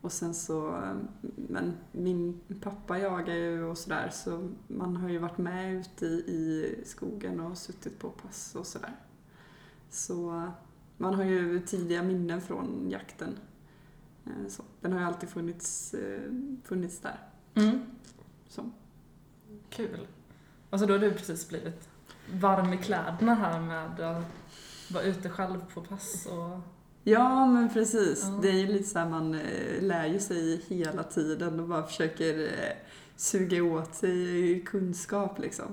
Och 0.02 0.12
sen 0.12 0.34
så, 0.34 0.68
eh, 0.68 0.96
men 1.36 1.74
min 1.92 2.40
pappa 2.62 3.00
jagar 3.00 3.36
ju 3.36 3.64
och 3.64 3.78
sådär 3.78 4.10
så 4.14 4.50
man 4.68 4.96
har 4.96 5.10
ju 5.10 5.18
varit 5.18 5.38
med 5.38 5.74
ute 5.76 6.06
i, 6.06 6.22
i 6.32 6.84
skogen 6.86 7.40
och 7.40 7.58
suttit 7.58 8.00
på 8.00 8.10
pass 8.10 8.56
och 8.56 8.68
sådär. 8.68 8.96
Så 9.90 10.50
man 10.98 11.14
har 11.14 11.24
ju 11.24 11.60
tidiga 11.60 12.04
minnen 12.04 12.42
från 12.42 12.90
jakten. 12.90 13.40
Så, 14.50 14.64
den 14.82 14.92
har 14.94 15.00
ju 15.00 15.06
alltid 15.06 15.30
funnits, 15.30 15.96
funnits 16.64 17.00
där. 17.00 17.20
Mm. 17.56 17.80
Så. 18.48 18.70
Kul. 19.70 20.08
Alltså 20.70 20.88
då 20.88 20.94
har 20.94 21.00
du 21.00 21.12
precis 21.12 21.50
blivit 21.50 21.90
varm 22.34 22.74
i 22.74 22.78
kläderna 22.78 23.36
här 23.36 23.60
med 23.60 24.00
att 24.00 24.26
vara 24.92 25.04
ute 25.04 25.30
själv 25.30 25.60
på 25.74 25.82
pass 25.82 26.26
och... 26.26 26.60
Ja, 27.04 27.46
men 27.46 27.74
precis. 27.74 28.24
Ja. 28.24 28.40
Det 28.42 28.50
är 28.50 28.54
ju 28.54 28.68
lite 28.68 28.90
så 28.90 29.00
här 29.00 29.10
man 29.10 29.34
eh, 29.34 29.82
lär 29.82 30.06
ju 30.06 30.20
sig 30.20 30.62
hela 30.68 31.04
tiden 31.04 31.60
och 31.60 31.68
bara 31.68 31.84
försöker 31.84 32.44
eh, 32.44 32.76
suga 33.16 33.64
åt 33.64 33.96
sig 33.96 34.62
kunskap 34.66 35.40
liksom. 35.40 35.66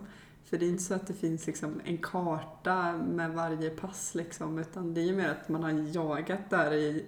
För 0.45 0.59
det 0.59 0.67
är 0.67 0.69
inte 0.69 0.83
så 0.83 0.95
att 0.95 1.07
det 1.07 1.15
finns 1.15 1.47
liksom 1.47 1.81
en 1.85 1.99
karta 1.99 2.93
med 2.93 3.31
varje 3.33 3.71
pass 3.71 4.15
liksom, 4.15 4.59
utan 4.59 4.95
det 4.95 5.01
är 5.01 5.05
ju 5.05 5.17
mer 5.17 5.29
att 5.29 5.49
man 5.49 5.63
har 5.63 5.71
jagat 5.71 6.51
där 6.51 6.73
i 6.75 7.05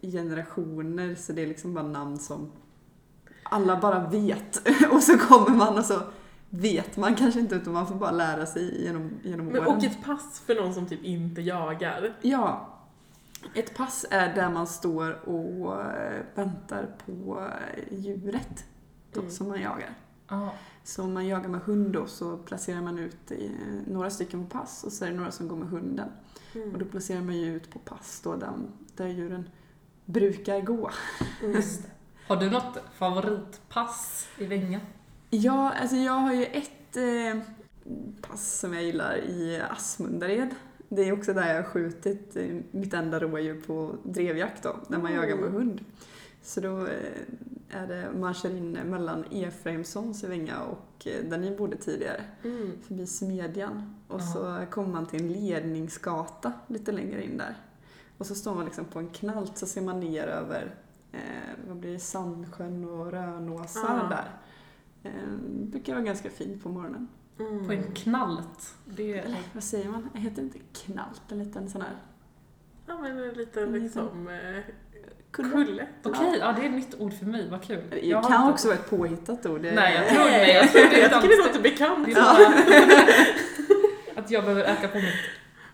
i 0.00 0.12
generationer 0.12 1.14
så 1.14 1.32
det 1.32 1.42
är 1.42 1.46
liksom 1.46 1.74
bara 1.74 1.86
namn 1.86 2.18
som 2.18 2.52
alla 3.42 3.80
bara 3.80 4.08
vet. 4.08 4.68
Och 4.92 5.02
så 5.02 5.18
kommer 5.18 5.56
man 5.56 5.78
och 5.78 5.84
så 5.84 6.02
vet 6.54 6.96
man 6.96 7.14
kanske 7.14 7.40
inte 7.40 7.54
utan 7.54 7.72
man 7.72 7.86
får 7.86 7.94
bara 7.94 8.10
lära 8.10 8.46
sig 8.46 8.84
genom, 8.84 9.10
genom 9.22 9.46
Men, 9.46 9.56
åren. 9.58 9.76
och 9.76 9.84
ett 9.84 10.04
pass 10.04 10.40
för 10.46 10.54
någon 10.54 10.74
som 10.74 10.86
typ 10.86 11.04
inte 11.04 11.40
jagar. 11.42 12.16
Ja. 12.22 12.68
Ett 13.54 13.74
pass 13.76 14.06
är 14.10 14.34
där 14.34 14.50
man 14.50 14.66
står 14.66 15.28
och 15.28 15.82
eh, 15.82 16.22
väntar 16.34 16.88
på 17.06 17.40
eh, 17.74 17.98
djuret 17.98 18.64
då, 19.12 19.20
Mm. 19.20 19.32
som 19.32 19.48
man 19.48 19.60
jagar. 19.60 19.94
Ja. 20.28 20.54
Så 20.84 21.02
om 21.02 21.12
man 21.14 21.26
jagar 21.26 21.48
med 21.48 21.60
hund 21.60 21.92
då 21.92 22.06
så 22.06 22.36
placerar 22.36 22.80
man 22.82 22.98
ut 22.98 23.30
eh, 23.30 23.38
några 23.86 24.10
stycken 24.10 24.46
på 24.46 24.58
pass 24.58 24.84
och 24.84 24.92
så 24.92 25.04
är 25.04 25.10
det 25.10 25.16
några 25.16 25.30
som 25.30 25.48
går 25.48 25.56
med 25.56 25.68
hunden. 25.68 26.08
Mm. 26.54 26.72
Och 26.72 26.78
då 26.78 26.84
placerar 26.84 27.20
man 27.20 27.36
ju 27.36 27.56
ut 27.56 27.70
på 27.70 27.78
pass 27.78 28.20
då 28.24 28.36
där, 28.36 28.52
där 28.96 29.06
djuren 29.08 29.48
brukar 30.04 30.60
gå. 30.60 30.90
Just 31.42 31.82
det. 31.82 31.88
Har 32.26 32.36
du 32.36 32.50
något 32.50 32.78
favoritpass 32.94 34.28
i 34.38 34.46
Vänga? 34.46 34.80
Ja, 35.34 35.72
alltså 35.72 35.96
jag 35.96 36.12
har 36.12 36.32
ju 36.32 36.44
ett 36.44 36.96
eh, 36.96 37.40
pass 38.20 38.58
som 38.60 38.74
jag 38.74 38.82
gillar 38.82 39.16
i 39.16 39.62
Asmundared. 39.70 40.54
Det 40.88 41.02
är 41.08 41.12
också 41.12 41.32
där 41.32 41.48
jag 41.54 41.62
har 41.62 41.68
skjutit 41.70 42.36
eh, 42.36 42.56
mitt 42.70 42.94
enda 42.94 43.20
rådjur 43.20 43.60
på 43.66 43.94
drevjakt 44.02 44.62
då, 44.62 44.76
när 44.88 44.98
man 44.98 45.12
Mm. 45.12 45.22
jagar 45.22 45.36
med 45.36 45.50
hund. 45.52 45.84
Så 46.42 46.60
då 46.60 46.86
eh, 46.86 47.80
är 47.80 47.86
det, 47.86 48.08
man 48.20 48.34
kör 48.34 48.50
in 48.56 48.72
mellan 48.72 49.24
Efraimssons 49.30 50.24
Vänga 50.24 50.60
och 50.60 51.06
eh, 51.06 51.24
där 51.30 51.38
ni 51.38 51.56
bodde 51.56 51.76
tidigare, 51.76 52.22
Mm. 52.44 52.72
förbi 52.86 53.06
Smedjan. 53.06 53.94
Och 54.08 54.20
Ja. 54.20 54.24
så 54.26 54.66
kommer 54.70 54.88
man 54.88 55.06
till 55.06 55.20
en 55.20 55.32
ledningsgata 55.32 56.52
lite 56.66 56.92
längre 56.92 57.24
in 57.24 57.36
där. 57.38 57.54
Och 58.18 58.26
så 58.26 58.34
står 58.34 58.54
man 58.54 58.64
liksom 58.64 58.84
på 58.84 58.98
en 58.98 59.08
knalt 59.08 59.58
så 59.58 59.66
ser 59.66 59.80
man 59.82 60.00
ner 60.00 60.26
över 60.26 60.74
eh, 61.12 61.18
vad 61.68 61.76
blir 61.76 61.92
det, 61.92 61.98
Sandsjön 61.98 62.84
och 62.84 63.10
Rönåsar 63.12 64.08
där. 64.10 64.30
Eh, 65.04 65.10
brukar 65.70 65.92
vara 65.94 66.04
ganska 66.04 66.30
fint 66.30 66.62
på 66.62 66.68
morgonen. 66.68 67.08
Mm. 67.38 67.66
På 67.66 67.72
en 67.72 67.92
knalt? 67.94 68.74
Det 68.84 69.12
är... 69.18 69.22
Eller 69.22 69.38
vad 69.52 69.64
säger 69.64 69.88
man? 69.88 70.08
Heter 70.14 70.36
det 70.36 70.42
inte 70.42 70.58
knalt? 70.72 71.22
En 71.32 71.38
liten 71.38 71.70
sån 71.70 71.80
här 71.82 71.90
Ja 72.86 72.98
men 73.00 73.18
en 73.18 73.34
liten 73.34 73.62
En 73.62 73.72
liten- 73.72 73.82
liksom 73.82 74.28
eh, 74.28 74.62
kulle? 75.30 75.50
kulle. 75.52 75.86
Okej, 76.02 76.36
ja 76.40 76.52
det 76.52 76.62
är 76.62 76.66
ett 76.68 76.74
nytt 76.74 77.00
ord 77.00 77.12
för 77.12 77.26
mig, 77.26 77.48
vad 77.50 77.62
kul. 77.62 77.82
Det 77.90 78.00
Jag 78.00 78.22
har 78.22 78.30
kan 78.30 78.50
också 78.52 78.68
vara 78.68 78.78
ett 78.78 78.90
påhittat 78.90 79.46
ord. 79.46 79.62
Det- 79.62 79.74
Nej, 79.74 79.94
jag 79.94 80.08
tror 80.08 80.24
det. 80.24 80.52
Jag 80.52 80.70
tror 80.72 80.82
det 80.90 80.96
är 81.02 81.10
Jag 81.10 81.22
tycker 81.22 81.36
det 81.36 81.46
låter 81.46 81.62
bekant. 81.62 82.04
Det 82.06 82.10
Ja. 82.12 82.52
att 84.16 84.30
jag 84.30 84.44
behöver 84.44 84.62
öka 84.64 84.88
på 84.88 84.96
mitt... 84.98 85.14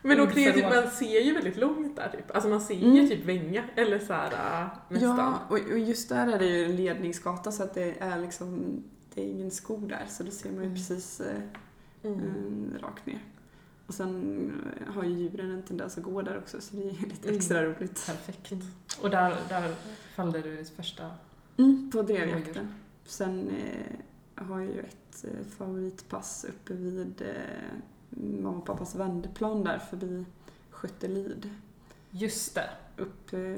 Men 0.02 0.20
och 0.20 0.28
det 0.35 0.44
är 0.44 0.52
typ, 0.52 0.64
man 0.75 0.90
ser 0.90 1.20
ju 1.20 1.35
väldigt 1.35 1.56
långt 1.56 1.97
där 1.97 2.08
typ. 2.08 2.35
Alltså 2.35 2.49
man 2.50 2.61
ser 2.61 2.75
ju 2.75 2.85
Mm. 2.90 3.08
typ 3.08 3.25
Vänga 3.25 3.62
eller 3.75 3.99
såhär 3.99 4.32
äh, 4.32 4.66
nästan. 4.88 5.16
Ja, 5.18 5.38
och, 5.49 5.52
och 5.73 5.78
just 5.78 6.08
där 6.08 6.26
är 6.32 6.38
det 6.38 6.47
ju 6.47 6.64
en 6.64 6.76
ledningsgata 6.76 7.52
så 7.52 7.62
att 7.62 7.75
det 7.75 7.94
är 8.00 8.18
liksom 8.18 8.82
det 9.18 9.25
är 9.25 9.30
ingen 9.30 9.50
skog 9.50 9.88
där 9.88 10.06
så 10.08 10.22
då 10.22 10.30
ser 10.30 10.48
man 10.52 10.58
ju 10.58 10.64
Mm. 10.64 10.75
precis 10.75 11.20
eh, 11.20 11.42
Mm. 12.02 12.75
rakt 12.82 13.06
ner. 13.06 13.25
Och 13.87 13.94
sen 13.94 14.52
eh, 14.87 14.92
har 14.94 15.04
ju 15.04 15.10
djuren 15.10 15.50
en 15.50 15.62
tendens 15.62 15.98
att 15.98 16.04
gå 16.04 16.22
där 16.22 16.38
också 16.38 16.60
så 16.60 16.76
det 16.76 16.82
är 16.82 16.92
lite 17.08 17.28
Mm. 17.28 17.37
extra 17.38 17.64
roligt. 17.64 18.06
Perfekt. 18.06 18.52
Och 19.02 19.10
där, 19.10 19.37
där 19.48 19.75
fällde 20.16 20.42
du 20.42 20.64
första... 20.64 21.10
Mm, 21.56 21.90
på 21.92 22.02
drevjakten. 22.02 22.75
Sen 23.04 23.48
eh, 23.50 24.44
har 24.46 24.60
jag 24.60 24.68
ju 24.75 24.80
ett 24.80 25.25
eh, 25.25 25.46
favoritpass 25.58 26.46
uppe 26.48 26.75
vid 26.75 27.22
eh, 27.22 27.78
mamma 28.10 28.58
och 28.58 28.66
pappas 28.66 28.94
vändplan 28.94 29.64
där 29.64 29.78
förbi 29.78 30.25
Sköttelid. 30.70 31.50
Just 32.10 32.54
det. 32.54 32.70
Upp 32.96 33.32
eh, 33.32 33.56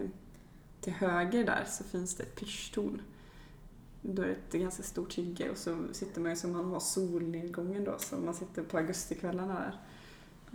till 0.80 0.92
höger 0.92 1.44
där 1.44 1.64
så 1.68 1.84
finns 1.84 2.14
det 2.16 2.22
ett 2.22 2.36
pyrschtorn. 2.40 3.00
Då 4.02 4.22
är 4.22 4.26
det 4.26 4.32
ett 4.32 4.52
ganska 4.52 4.82
stort 4.82 5.18
hygge 5.18 5.50
och 5.50 5.56
så 5.56 5.76
sitter 5.92 6.20
man 6.20 6.30
ju 6.30 6.36
som 6.36 6.52
man 6.52 6.64
har 6.64 6.80
solnedgången 6.80 7.84
då 7.84 7.94
så 7.98 8.16
man 8.16 8.34
sitter 8.34 8.62
på 8.62 8.78
augustikvällarna 8.78 9.54
där. 9.54 9.80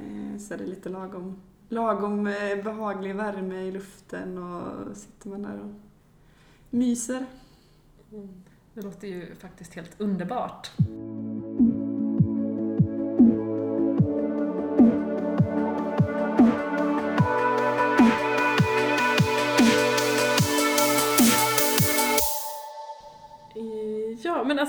Eh, 0.06 0.40
så 0.40 0.54
är 0.54 0.58
det 0.58 0.66
lite 0.66 0.90
lagom, 0.90 1.42
lagom 1.70 2.28
eh, 2.28 2.64
behaglig 2.64 3.16
värme 3.16 3.62
i 3.62 3.72
luften 3.72 4.38
och 4.38 4.98
sitter 4.98 5.30
man 5.30 5.42
där 5.42 5.60
och 5.60 5.74
myser. 6.70 7.26
Mm. 8.12 8.44
Det 8.74 8.82
låter 8.82 9.08
ju 9.08 9.36
faktiskt 9.36 9.74
helt 9.74 10.02
underbart. 10.02 10.72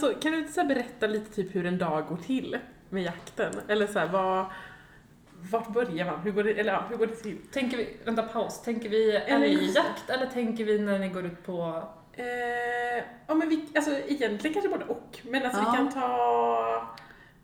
Alltså 0.05 0.21
kan 0.21 0.33
du 0.33 0.39
inte 0.39 0.53
så 0.53 0.61
här 0.61 0.69
berätta 0.69 1.07
lite 1.07 1.35
typ 1.35 1.55
hur 1.55 1.67
en 1.67 1.79
dag 1.79 2.07
går 2.09 2.17
till 2.17 2.59
med 2.91 3.03
jakten? 3.03 3.53
Eller 3.69 3.87
så 3.87 3.99
här, 3.99 4.09
vad... 4.09 4.47
Vart 5.51 5.73
börjar 5.73 6.07
man? 6.07 6.21
Hur 6.21 6.33
går 6.33 6.45
det, 6.45 6.53
eller 6.53 6.73
ja, 6.73 6.85
hur 6.91 6.97
går 6.97 7.07
det 7.07 7.15
till? 7.17 7.39
Tänker 7.53 7.77
vi, 7.77 7.97
vänta 8.05 8.23
paus, 8.23 8.63
tänker 8.63 8.89
vi 8.89 9.13
älgjakt 9.17 10.11
eller 10.11 10.27
tänker 10.27 10.65
vi 10.65 10.79
när 10.79 10.99
ni 10.99 11.09
går 11.09 11.27
ut 11.27 11.47
på... 11.47 11.83
Eh, 12.13 12.25
ja 13.27 13.35
men 13.35 13.49
vi, 13.49 13.69
alltså 13.75 13.91
egentligen 13.91 14.55
kanske 14.55 14.69
både 14.69 14.85
och. 14.85 15.19
Men 15.23 15.43
alltså 15.43 15.61
Ja. 15.63 15.71
vi 15.71 15.77
kan 15.77 15.93
ta 15.93 16.97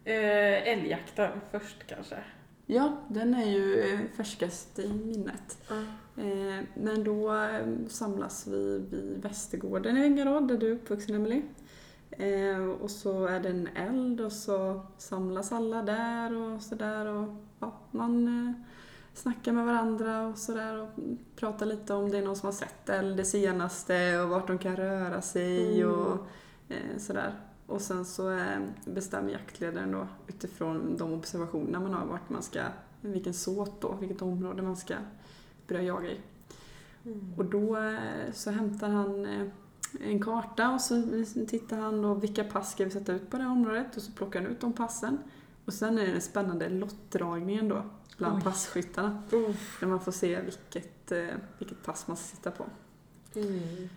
eh, 0.05 0.69
älgjakten 0.73 1.31
först 1.51 1.87
kanske. 1.87 2.17
Ja, 2.67 2.97
den 3.09 3.35
är 3.35 3.51
ju 3.51 3.81
eh, 3.95 4.01
färskast 4.17 4.79
i 4.79 4.89
minnet. 4.93 5.59
Eh, 6.19 6.65
Men 6.75 7.05
då 7.05 7.35
eh, 7.35 7.67
samlas 7.89 8.47
vi 8.47 8.79
vid 8.91 9.23
Västergården 9.23 9.97
i 9.97 10.05
Ängarad, 10.05 10.49
där 10.49 10.57
du 10.59 10.69
är 10.69 10.73
uppvuxen 10.75 11.15
Emelie. 11.15 11.43
Eh, 12.19 12.67
Och 12.83 12.91
så 12.91 13.27
är 13.27 13.41
det 13.41 13.49
en 13.49 13.69
eld 13.75 14.21
och 14.21 14.33
så 14.33 14.81
samlas 14.99 15.53
alla 15.53 15.83
där 15.83 16.35
och 16.37 16.63
sådär 16.63 17.07
och 17.07 17.29
ja, 17.61 17.73
man 17.91 18.27
eh, 18.49 18.55
snackar 19.15 19.53
med 19.53 19.67
varandra 19.67 20.27
och 20.27 20.39
sådär 20.39 20.83
och 20.83 20.89
pratar 21.37 21.67
lite 21.67 21.95
om 21.95 22.11
det 22.11 22.19
är 22.19 22.23
någon 22.25 22.37
som 22.37 22.47
har 22.47 22.53
sett 22.53 22.89
eld 22.89 23.17
det 23.17 23.25
senaste 23.25 24.19
och 24.21 24.29
vart 24.29 24.47
de 24.47 24.59
kan 24.59 24.77
röra 24.77 25.23
sig 25.23 25.83
Mm. 25.83 25.95
och 25.95 26.19
eh, 26.69 26.99
sådär. 26.99 27.35
Och 27.67 27.81
sen 27.81 28.05
så 28.05 28.31
eh, 28.31 28.61
bestämmer 28.87 29.33
jaktledaren 29.33 29.93
då 29.93 30.07
utifrån 30.27 30.97
de 30.97 31.13
observationer 31.13 31.81
man 31.81 31.95
har 31.95 32.07
vart 32.07 32.29
man 32.31 32.43
ska, 32.43 32.61
vilken 33.01 33.35
såt 33.35 33.81
då, 33.81 33.97
vilket 34.01 34.23
område 34.23 34.63
man 34.63 34.77
ska 34.77 34.95
börja 35.69 35.83
jaga 35.83 36.11
i. 36.11 36.21
Och 37.37 37.45
då 37.45 37.77
eh, 37.77 38.33
så 38.33 38.51
hämtar 38.51 38.89
han 38.89 39.27
en 40.01 40.23
karta 40.23 40.71
och 40.71 40.81
så 40.81 41.03
tittar 41.49 41.77
han 41.77 42.03
då 42.03 42.15
vilka 42.15 42.45
pass 42.45 42.73
ska 42.73 42.85
vi 42.85 42.91
sätta 42.91 43.13
ut 43.13 43.31
på 43.31 43.37
det 43.37 43.43
här 43.43 43.51
området 43.51 43.97
och 43.97 44.03
så 44.03 44.13
plockar 44.13 44.43
han 44.43 44.51
ut 44.51 44.61
de 44.61 44.73
passen. 44.73 45.19
Och 45.65 45.75
sen 45.75 45.99
är 45.99 46.07
det 46.07 46.13
den 46.13 46.21
spännande 46.21 46.69
lottdragningen 46.69 47.69
då 47.69 47.85
bland 48.19 48.37
Oj. 48.37 48.43
passkyttarna. 48.43 49.23
Uff. 49.31 49.81
Där 49.81 49.87
man 49.87 50.01
får 50.01 50.13
se 50.13 50.41
vilket, 50.41 51.13
eh, 51.13 51.27
vilket 51.59 51.83
pass 51.83 52.09
man 52.09 52.17
ska 52.17 52.37
sitta 52.37 52.51
på. 52.51 52.65
Mm. 53.35 53.89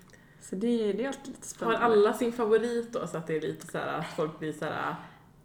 Så 0.41 0.55
det, 0.55 0.93
det 0.93 1.03
är 1.03 1.07
alltid 1.07 1.27
lite 1.27 1.39
Har 1.39 1.45
spännande. 1.45 1.79
alla 1.79 2.13
sin 2.13 2.33
favorit 2.33 2.93
då 2.93 3.07
så 3.07 3.17
att 3.17 3.27
det 3.27 3.37
är 3.37 3.41
lite 3.41 3.67
så 3.67 3.77
här 3.77 3.99
att 3.99 4.15
folk 4.15 4.39
blir 4.39 4.53
så 4.53 4.65
här 4.65 4.95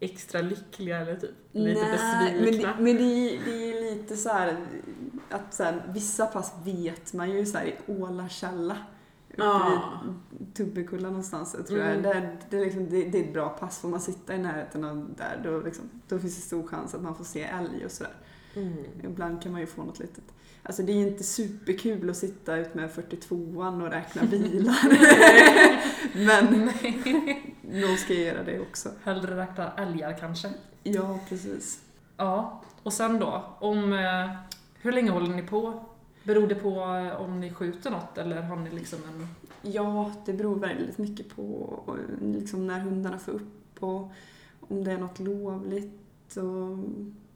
extra 0.00 0.40
lyckliga 0.40 0.98
eller 0.98 1.16
typ 1.16 1.30
lite 1.52 1.80
Nej, 1.80 2.34
men, 2.34 2.44
besvikna? 2.44 2.74
det, 2.76 2.82
men 2.82 2.96
det, 2.96 3.02
är, 3.02 3.44
det 3.44 3.72
är 3.72 3.94
lite 3.94 4.16
så 4.16 4.28
här 4.28 4.66
att 5.30 5.54
så 5.54 5.64
här, 5.64 5.82
vissa 5.88 6.26
pass 6.26 6.54
vet 6.64 7.12
man 7.12 7.30
ju 7.30 7.46
så 7.46 7.58
här 7.58 7.66
i 7.66 7.74
Ålakälla. 7.86 8.76
Uppe 9.34 9.42
vid 10.38 10.54
Tubbekulla 10.54 11.08
någonstans 11.08 11.54
jag 11.58 11.66
tror 11.66 11.80
Mm. 11.80 12.04
jag. 12.04 12.14
Det, 12.16 12.36
det, 12.50 12.56
är 12.56 12.64
liksom, 12.64 12.90
det, 12.90 13.04
det 13.04 13.18
är 13.18 13.24
ett 13.24 13.32
bra 13.32 13.48
pass. 13.48 13.78
Får 13.78 13.88
man 13.88 14.00
sitta 14.00 14.34
i 14.34 14.38
närheten 14.38 14.84
av 14.84 15.14
där 15.16 15.40
då, 15.44 15.60
liksom, 15.60 15.84
då 16.08 16.18
finns 16.18 16.36
det 16.36 16.42
stor 16.42 16.66
chans 16.66 16.94
att 16.94 17.02
man 17.02 17.14
får 17.14 17.24
se 17.24 17.42
älg 17.42 17.84
och 17.84 17.90
sådär. 17.90 18.12
Mm. 18.56 18.74
Ibland 19.04 19.42
kan 19.42 19.52
man 19.52 19.60
ju 19.60 19.66
få 19.66 19.82
något 19.82 19.98
litet. 19.98 20.24
Alltså 20.62 20.82
det 20.82 20.92
är 20.92 20.96
inte 21.08 21.24
superkul 21.24 22.10
att 22.10 22.16
sitta 22.16 22.56
ut 22.56 22.74
med 22.74 22.90
42an 22.90 23.82
och 23.86 23.90
räkna 23.90 24.22
bilar. 24.30 24.76
Men 26.26 26.70
någon 27.80 27.96
ska 27.96 28.14
göra 28.14 28.42
det 28.42 28.60
också. 28.60 28.88
Hellre 29.04 29.36
räkna 29.36 29.72
älgar 29.76 30.16
kanske? 30.20 30.48
Ja, 30.82 31.18
precis. 31.28 31.80
Ja, 32.16 32.62
och 32.82 32.92
sen 32.92 33.18
då? 33.18 33.44
Om... 33.58 33.92
eh, 33.92 34.30
Hur 34.82 34.92
länge 34.92 35.10
håller 35.10 35.34
ni 35.36 35.42
på? 35.42 35.84
Beror 36.24 36.46
det 36.46 36.54
på 36.54 36.70
eh, 36.70 37.20
om 37.20 37.40
ni 37.40 37.50
skjuter 37.52 37.90
något 37.90 38.18
eller 38.18 38.42
har 38.42 38.56
ni 38.56 38.70
liksom 38.70 38.98
en... 39.08 39.26
Ja, 39.72 40.12
det 40.26 40.32
beror 40.32 40.56
väldigt 40.58 40.98
mycket 40.98 41.36
på 41.36 41.78
eh, 41.88 42.28
liksom 42.28 42.66
när 42.66 42.80
hundarna 42.80 43.18
får 43.18 43.32
upp 43.32 43.82
och 43.82 44.12
om 44.60 44.84
det 44.84 44.92
är 44.92 44.98
något 44.98 45.18
lovligt 45.18 46.36
och 46.36 46.78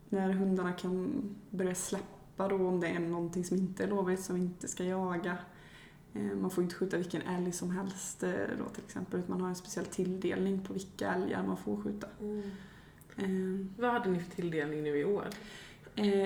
när 0.09 0.33
hundarna 0.33 0.73
kan 0.73 1.23
börja 1.51 1.75
släppa 1.75 2.49
då 2.49 2.69
om 2.69 2.81
det 2.81 2.89
är 2.89 2.99
någonting 2.99 3.45
som 3.45 3.57
inte 3.57 3.85
är 3.85 3.89
lovligt 3.89 4.21
som 4.21 4.37
inte 4.37 4.69
ska 4.69 4.85
jaga. 4.85 5.37
Eh, 6.15 6.37
Man 6.41 6.51
får 6.51 6.65
inte 6.65 6.77
skjuta 6.77 6.97
vilken 6.97 7.23
älg 7.23 7.53
som 7.53 7.71
helst 7.71 8.21
då 8.59 8.65
till 8.75 8.85
exempel 8.85 9.21
utan 9.21 9.31
man 9.31 9.41
har 9.41 9.49
en 9.49 9.55
speciell 9.55 9.87
tilldelning 9.87 10.61
på 10.61 10.73
vilka 10.73 11.15
älgar 11.15 11.47
man 11.47 11.57
får 11.57 11.77
skjuta. 11.77 12.07
Mm. 12.21 12.43
Eh, 13.17 13.67
Vad 13.83 13.93
hade 13.93 14.11
ni 14.11 14.19
för 14.21 14.31
tilldelning 14.31 14.83
nu 14.83 14.99
i 14.99 15.05
år? 15.05 15.25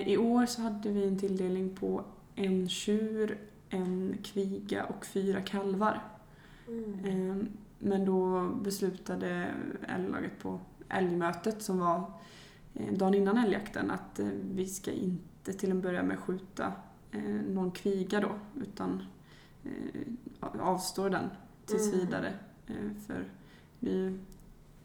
I 0.07 0.17
år 0.17 0.47
så 0.47 0.63
hade 0.63 0.89
vi 0.91 1.07
en 1.07 1.19
tilldelning 1.19 1.77
på 1.77 2.05
en 2.39 2.69
tjur, 2.69 3.39
en 3.69 4.19
kviga 4.25 4.85
och 4.85 5.07
fyra 5.07 5.41
kalvar. 5.41 6.03
Eh, 7.05 7.37
Men 7.79 8.05
då 8.05 8.49
beslutade 8.49 9.55
älglaget 9.89 10.39
på 10.39 10.61
älgmötet 10.89 11.63
som 11.63 11.79
var 11.79 12.11
eh, 12.75 12.93
dagen 12.93 13.15
innan 13.15 13.39
älgjakten 13.39 13.91
att 13.91 14.19
eh, 14.19 14.27
vi 14.43 14.67
ska 14.67 14.93
inte 14.93 15.53
till 15.53 15.71
en 15.71 15.81
början 15.81 16.07
med 16.07 16.19
skjuta 16.19 16.73
eh, 17.13 17.21
någon 17.49 17.71
kviga 17.71 18.21
då 18.21 18.31
utan 18.63 19.03
avstår 20.61 21.11
den 21.11 21.31
tills 21.67 21.87
Mm. 21.93 22.01
vidare. 22.07 22.33
För 23.07 23.25
det 23.81 23.91
är 23.91 23.95
ju 23.95 24.19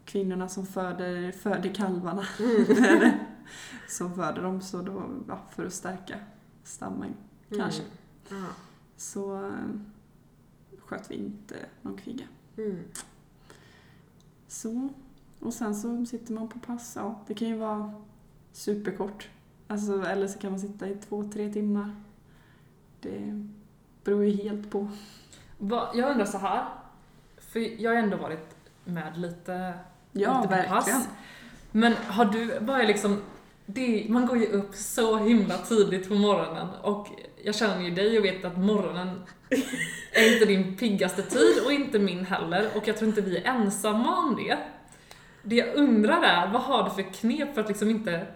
kvinnorna 0.04 0.48
som 0.48 0.66
föder, 0.66 1.32
föder 1.32 1.74
kalvarna 1.74 2.24
som 3.88 4.14
föder 4.14 4.42
dem 4.42 4.60
så 4.60 4.82
då, 4.82 5.02
ja, 5.28 5.38
för 5.50 5.66
att 5.66 5.72
stärka 5.72 6.18
stammen 6.62 7.14
kanske. 7.50 7.82
Mm. 8.30 8.44
så 8.96 9.44
eh, 9.46 9.50
sköt 10.78 11.10
vi 11.10 11.14
inte 11.14 11.56
någon 11.82 11.96
kviga. 11.96 12.24
Mm. 12.56 12.78
Så, 14.48 14.88
och 15.40 15.54
sen 15.54 15.74
så 15.74 16.06
sitter 16.06 16.32
man 16.32 16.48
på 16.48 16.58
pass. 16.58 16.92
Ja, 16.96 17.20
det 17.26 17.34
kan 17.34 17.48
ju 17.48 17.56
vara 17.56 17.92
superkort. 18.52 19.28
Alltså, 19.66 20.02
eller 20.02 20.28
så 20.28 20.38
kan 20.38 20.50
man 20.50 20.60
sitta 20.60 20.88
i 20.88 20.94
två, 20.94 21.30
tre 21.32 21.52
timmar. 21.52 21.96
Det 23.00 23.46
beror 24.04 24.24
ju 24.24 24.30
helt 24.42 24.70
på. 24.70 24.88
Va, 25.58 25.90
jag 25.94 26.10
undrar 26.10 26.26
så 26.26 26.38
här. 26.38 26.68
För 27.36 27.82
jag 27.82 27.90
har 27.90 27.98
ändå 27.98 28.16
varit 28.16 28.56
med 28.84 29.18
lite, 29.18 29.74
Ja, 30.12 30.36
lite 30.36 30.48
på 30.48 30.54
verkligen. 30.54 31.00
pass. 31.00 31.08
Men 31.72 31.92
har 31.92 32.24
du, 32.24 32.58
vad 32.60 32.80
är 32.80 32.86
liksom, 32.86 33.22
det, 33.66 34.06
man 34.08 34.26
går 34.26 34.38
ju 34.38 34.46
upp 34.46 34.74
så 34.74 35.16
himla 35.16 35.58
tidigt 35.58 36.08
på 36.08 36.14
morgonen 36.14 36.68
och 36.82 37.08
jag 37.44 37.54
känner 37.54 37.84
ju 37.84 37.90
dig 37.90 38.18
och 38.18 38.24
vet 38.24 38.44
att 38.44 38.58
morgonen 38.58 39.22
är 40.12 40.32
inte 40.32 40.44
din 40.44 40.76
piggaste 40.76 41.22
tid 41.22 41.64
och 41.64 41.72
inte 41.72 41.98
min 41.98 42.24
heller 42.24 42.70
och 42.76 42.88
jag 42.88 42.96
tror 42.96 43.08
inte 43.08 43.20
vi 43.20 43.36
är 43.36 43.44
ensamma 43.44 44.18
om 44.18 44.36
det. 44.36 44.58
Det 45.42 45.56
jag 45.56 45.74
undrar 45.74 46.22
är, 46.22 46.52
vad 46.52 46.62
har 46.62 46.84
du 46.84 46.90
för 46.90 47.12
knep 47.12 47.54
för 47.54 47.60
att 47.60 47.68
liksom 47.68 47.90
inte... 47.90 48.26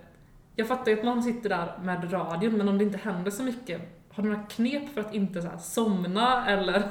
Jag 0.57 0.69
fattar 0.69 0.93
ju 0.93 0.99
att 0.99 1.05
man 1.05 1.23
sitter 1.23 1.49
där 1.49 1.79
med 1.83 2.13
radion 2.13 2.57
men 2.57 2.69
om 2.69 2.79
det 2.79 2.85
inte 2.85 2.99
händer 2.99 3.31
så 3.31 3.43
mycket, 3.43 3.81
har 4.13 4.23
du 4.23 4.29
några 4.29 4.43
knep 4.43 4.95
för 4.95 5.01
att 5.01 5.15
inte 5.15 5.43
så 5.43 5.49
här 5.49 5.59
somna 5.59 6.47
eller 6.51 6.91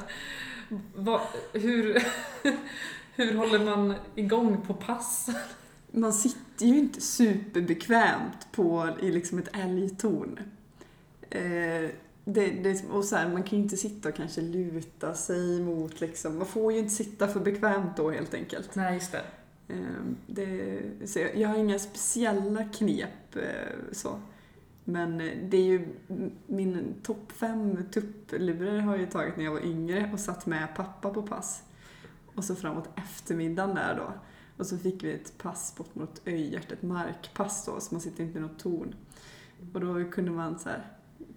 vad, 0.94 1.20
hur, 1.52 2.02
hur 3.16 3.34
håller 3.34 3.58
man 3.58 3.94
igång 4.14 4.62
på 4.66 4.74
pass? 4.74 5.28
Man 5.90 6.12
sitter 6.12 6.47
ju 6.66 6.78
inte 6.78 7.00
superbekvämt 7.00 8.52
på, 8.52 8.96
i 9.02 9.12
liksom 9.12 9.38
ett 9.38 9.56
älgtorn. 9.56 10.40
Eh, 11.30 11.90
det, 12.24 12.50
det, 12.50 12.84
och 12.90 13.04
så 13.04 13.16
här, 13.16 13.28
man 13.28 13.42
kan 13.42 13.58
ju 13.58 13.64
inte 13.64 13.76
sitta 13.76 14.08
och 14.08 14.14
kanske 14.14 14.40
luta 14.40 15.14
sig 15.14 15.60
mot 15.60 16.00
liksom, 16.00 16.38
man 16.38 16.46
får 16.46 16.72
ju 16.72 16.78
inte 16.78 16.94
sitta 16.94 17.28
för 17.28 17.40
bekvämt 17.40 17.96
då 17.96 18.10
helt 18.10 18.34
enkelt. 18.34 18.74
Nej, 18.74 18.94
just 18.94 19.12
det. 19.12 19.22
Eh, 19.68 20.02
det, 20.26 20.80
så 21.04 21.18
jag, 21.18 21.36
jag 21.36 21.48
har 21.48 21.56
inga 21.56 21.78
speciella 21.78 22.64
knep 22.64 23.36
eh, 23.36 23.92
så. 23.92 24.20
Men 24.84 25.20
eh, 25.20 25.32
det 25.42 25.56
är 25.56 25.64
ju 25.64 25.88
min 26.46 26.94
topp 27.02 27.32
fem 27.32 27.84
tupplurar 27.92 28.78
har 28.78 28.92
jag 28.92 29.00
ju 29.00 29.06
tagit 29.06 29.36
när 29.36 29.44
jag 29.44 29.52
var 29.52 29.66
yngre 29.66 30.10
och 30.12 30.20
satt 30.20 30.46
med 30.46 30.68
pappa 30.76 31.10
på 31.10 31.22
pass. 31.22 31.62
Och 32.34 32.44
så 32.44 32.54
framåt 32.54 32.88
eftermiddagen 32.96 33.74
där 33.74 33.94
då. 33.96 34.12
Och 34.58 34.66
så 34.66 34.78
fick 34.78 35.04
vi 35.04 35.12
ett 35.12 35.38
pass 35.38 35.74
bort 35.76 35.94
mot 35.94 36.20
Öjert, 36.26 36.72
ett 36.72 36.82
markpass 36.82 37.64
då, 37.66 37.80
så 37.80 37.94
man 37.94 38.00
sitter 38.00 38.24
inte 38.24 38.38
i 38.38 38.40
något 38.42 38.58
torn. 38.58 38.94
Och 39.74 39.80
då 39.80 40.04
kunde 40.10 40.30
man 40.30 40.58
så 40.58 40.68
här, 40.68 40.86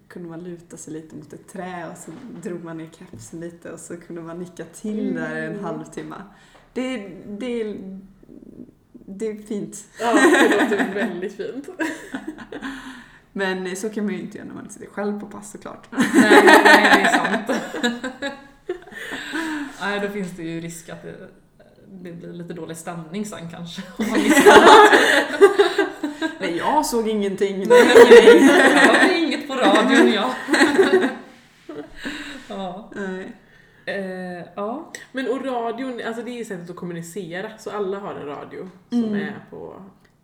kunde 0.08 0.28
man 0.28 0.44
luta 0.44 0.76
sig 0.76 0.92
lite 0.94 1.16
mot 1.16 1.32
ett 1.32 1.48
trä 1.48 1.90
och 1.90 1.96
så 1.98 2.10
drog 2.42 2.64
man 2.64 2.76
ner 2.78 2.90
kepsen 2.98 3.40
lite 3.40 3.72
och 3.72 3.80
så 3.80 3.96
kunde 3.96 4.22
man 4.22 4.38
nicka 4.38 4.64
till 4.64 5.14
där 5.14 5.36
en 5.36 5.52
Mm. 5.52 5.64
halvtimme. 5.64 6.16
Det, 6.72 6.96
det, 7.38 7.76
det 8.92 9.26
är 9.26 9.42
fint. 9.42 9.84
Ja, 10.00 10.12
det 10.14 10.48
låter 10.62 10.94
väldigt 10.94 11.36
fint. 11.36 11.68
Men 13.32 13.76
så 13.76 13.90
kan 13.90 14.04
man 14.04 14.14
ju 14.14 14.20
inte 14.20 14.38
göra 14.38 14.48
när 14.48 14.54
man 14.54 14.70
sitter 14.70 14.86
själv 14.86 15.20
på 15.20 15.26
pass 15.26 15.50
såklart. 15.50 15.88
Nej, 15.90 16.08
nej, 16.64 16.90
det 16.94 17.00
är 17.00 17.18
sant. 17.18 17.60
nej, 19.80 20.00
då 20.00 20.08
finns 20.08 20.30
det 20.36 20.42
ju 20.42 20.60
risk 20.60 20.88
att 20.88 21.02
det, 21.02 21.28
det 22.02 22.12
blir 22.12 22.32
lite 22.32 22.54
dålig 22.54 22.76
stämning 22.76 23.24
sen 23.26 23.50
kanske. 23.50 23.82
Om 23.98 24.04
man. 24.10 24.18
Nej, 26.40 26.56
jag 26.56 26.86
såg 26.86 27.08
ingenting. 27.08 27.68
Nej, 27.68 27.78
jag 27.78 28.92
hörde 28.92 29.18
inget 29.18 29.48
på 29.48 29.54
radion, 29.54 30.12
ja. 30.12 30.34
Ja. 32.48 32.90
Nej. 32.94 33.32
Eh, 33.86 34.46
ja. 34.54 34.92
Men 35.12 35.28
och 35.28 35.44
radion, 35.44 36.00
alltså 36.06 36.22
det 36.22 36.30
är 36.30 36.38
ju 36.38 36.44
sättet 36.44 36.70
att 36.70 36.76
kommunicera, 36.76 37.58
så 37.58 37.70
alla 37.70 37.98
har 37.98 38.14
en 38.14 38.26
radio 38.26 38.68
som 38.88 39.04
Mm. 39.04 39.14
är 39.14 39.44
på 39.50 39.72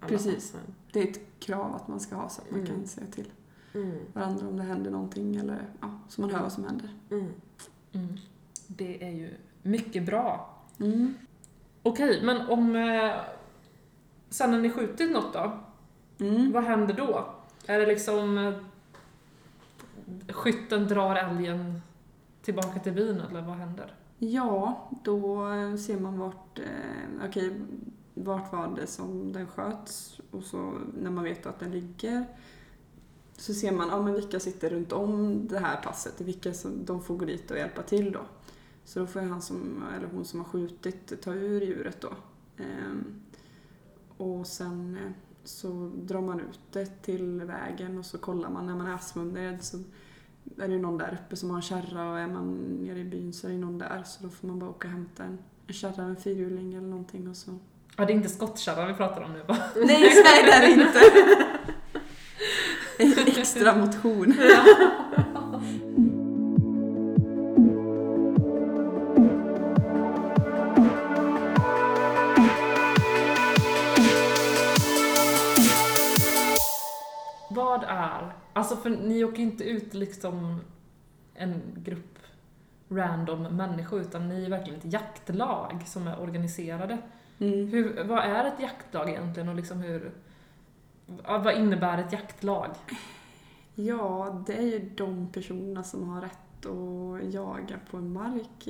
alla 0.01 0.09
Precis. 0.09 0.35
passen. 0.35 0.75
Det 0.93 1.01
är 1.01 1.05
ett 1.09 1.21
krav 1.41 1.75
att 1.75 1.89
man 1.89 2.01
ska 2.01 2.15
ha 2.17 2.29
så 2.29 2.43
att 2.43 2.51
man 2.51 2.61
Mm. 2.61 2.73
kan 2.73 2.87
säga 2.87 3.07
till 3.15 3.27
Mm. 3.75 3.99
varandra 4.13 4.49
om 4.49 4.57
det 4.57 4.63
händer 4.63 4.91
någonting 4.91 5.37
eller 5.37 5.59
ja, 5.81 6.01
så 6.09 6.21
man 6.21 6.31
hör 6.31 6.43
vad 6.43 6.53
som 6.53 6.65
händer. 6.65 6.89
Mm. 7.11 7.27
Mm. 7.93 8.17
Det 8.67 9.05
är 9.05 9.11
ju 9.11 9.31
mycket 9.63 10.03
bra. 10.07 10.55
Mm. 10.81 11.15
Okej, 11.89 12.21
men 12.23 12.49
om... 12.49 12.77
Eh, 12.77 13.13
sen 14.29 14.51
när 14.51 14.59
ni 14.59 14.71
skjutit 14.71 15.13
något 15.13 15.33
då? 15.33 15.53
Mm. 16.21 16.53
Vad 16.53 16.65
händer 16.65 16.95
då? 16.95 17.29
Är 17.67 17.79
det 17.79 17.87
liksom... 17.87 18.39
Eh, 18.39 18.55
skytten 20.33 20.89
drar 20.89 21.17
älgen 21.17 21.81
tillbaka 22.43 22.81
till 22.81 22.93
byn 22.93 23.21
eller 23.31 23.41
vad 23.41 23.57
händer? 23.57 23.95
Ja, 24.19 24.89
då 25.03 25.47
ser 25.87 26.01
man 26.01 26.19
vart, 26.19 26.59
eh, 26.59 27.29
okej, 27.29 27.61
vart 28.15 28.53
var 28.53 28.77
det 28.77 28.87
som 28.87 29.33
den 29.33 29.47
sköts 29.47 30.21
och 30.31 30.43
så 30.43 30.73
när 31.03 31.11
man 31.11 31.25
vet 31.25 31.47
att 31.47 31.61
den 31.61 31.71
ligger 31.71 32.25
så 33.37 33.55
ser 33.55 33.73
man 33.73 33.89
ja, 33.89 34.03
men 34.03 34.15
vilka 34.15 34.41
sitter 34.41 34.71
runt 34.71 34.93
om 34.93 35.41
det 35.49 35.59
här 35.59 35.83
passet, 35.83 36.21
vilka 36.21 36.55
som, 36.55 36.85
de 36.85 37.03
får 37.03 37.17
gå 37.17 37.25
dit 37.25 37.51
och 37.51 37.59
hjälpa 37.59 37.83
till 37.83 38.13
då. 38.13 38.21
Så 38.89 38.99
då 39.01 39.07
får 39.07 39.21
han 39.21 39.43
som, 39.43 39.85
eller 39.97 40.09
hon 40.13 40.25
som 40.25 40.41
har 40.41 40.47
skjutit 40.47 41.23
ta 41.23 41.35
ur 41.35 41.61
djuret 41.61 42.01
då. 42.01 42.13
Ehm, 42.57 43.05
och 44.17 44.47
sen 44.47 44.99
eh, 45.05 45.13
så 45.45 45.91
drar 45.95 46.21
man 46.21 46.41
ut 46.41 46.61
det 46.73 47.03
till 47.03 47.41
vägen 47.41 47.99
och 47.99 48.07
så 48.07 48.19
kollar 48.19 48.51
man 48.51 48.67
när 48.67 48.75
man 48.75 48.87
är 48.87 48.95
Asmundred 48.95 49.65
så 49.65 49.77
är 50.59 50.69
det 50.69 50.79
någon 50.79 50.99
där 50.99 51.19
uppe 51.25 51.37
som 51.37 51.51
har 51.51 51.57
en 51.57 51.63
kärra 51.63 52.11
och 52.11 52.19
är 52.19 52.27
man 52.27 52.55
nere 52.55 52.99
i 52.99 53.05
byn 53.05 53.33
så 53.33 53.47
är 53.47 53.51
det 53.51 53.59
någon 53.59 53.79
där 53.79 54.03
så 54.07 54.23
då 54.23 54.31
får 54.31 54.47
man 54.47 54.59
bara 54.59 54.71
åka 54.71 54.89
och 54.89 54.93
hämta 54.93 55.25
en, 55.25 55.39
en 55.67 55.75
kärra, 55.75 56.03
en 56.03 56.17
fyrhjuling 56.17 56.75
eller 56.75 56.89
någonting 56.89 57.29
och 57.29 57.37
så. 57.37 57.59
Ja, 57.97 58.05
det 58.05 58.13
är 58.13 58.17
inte 58.17 58.29
skottkärran 58.29 58.89
vi 58.89 58.95
pratar 58.95 59.23
om 59.23 59.33
nu 59.33 59.43
va? 59.49 59.59
Nej, 59.77 60.23
nej 60.25 60.45
det 60.45 60.53
är 60.53 60.61
det 60.61 60.73
inte! 60.83 61.01
Extra 63.41 63.77
motion. 63.77 64.35
Vad 64.37 65.08
Alltså 78.59 78.77
för 78.77 78.91
ni 78.91 79.25
åker 79.25 79.43
inte 79.43 79.65
ut 79.65 79.95
liksom 79.95 80.61
en 81.35 81.63
grupp 81.77 82.19
random 82.89 83.43
människor 83.43 84.01
utan 84.01 84.29
ni 84.29 84.45
är 84.45 84.51
verkligen 84.51 84.79
ett 84.79 84.93
jaktlag 84.93 85.83
som 85.87 86.07
är 86.07 86.21
organiserade. 86.21 86.99
Mm. 87.39 87.69
Hur, 87.69 88.05
vad 88.05 88.19
är 88.19 88.45
ett 88.45 88.61
jaktlag 88.61 89.09
egentligen 89.09 89.49
och 89.49 89.55
liksom 89.55 89.81
hur... 89.81 90.13
ja, 91.25 91.39
Vad 91.39 91.55
innebär 91.55 91.99
ett 91.99 92.13
jaktlag? 92.13 92.71
Ja, 93.75 94.43
det 94.47 94.57
är 94.57 94.63
ju 94.63 94.91
de 94.97 95.33
personerna 95.33 95.83
som 95.83 96.09
har 96.09 96.21
rätt 96.21 96.67
att 96.67 97.35
jaga 97.35 97.79
på 97.91 97.97
en 97.97 98.13
mark 98.13 98.69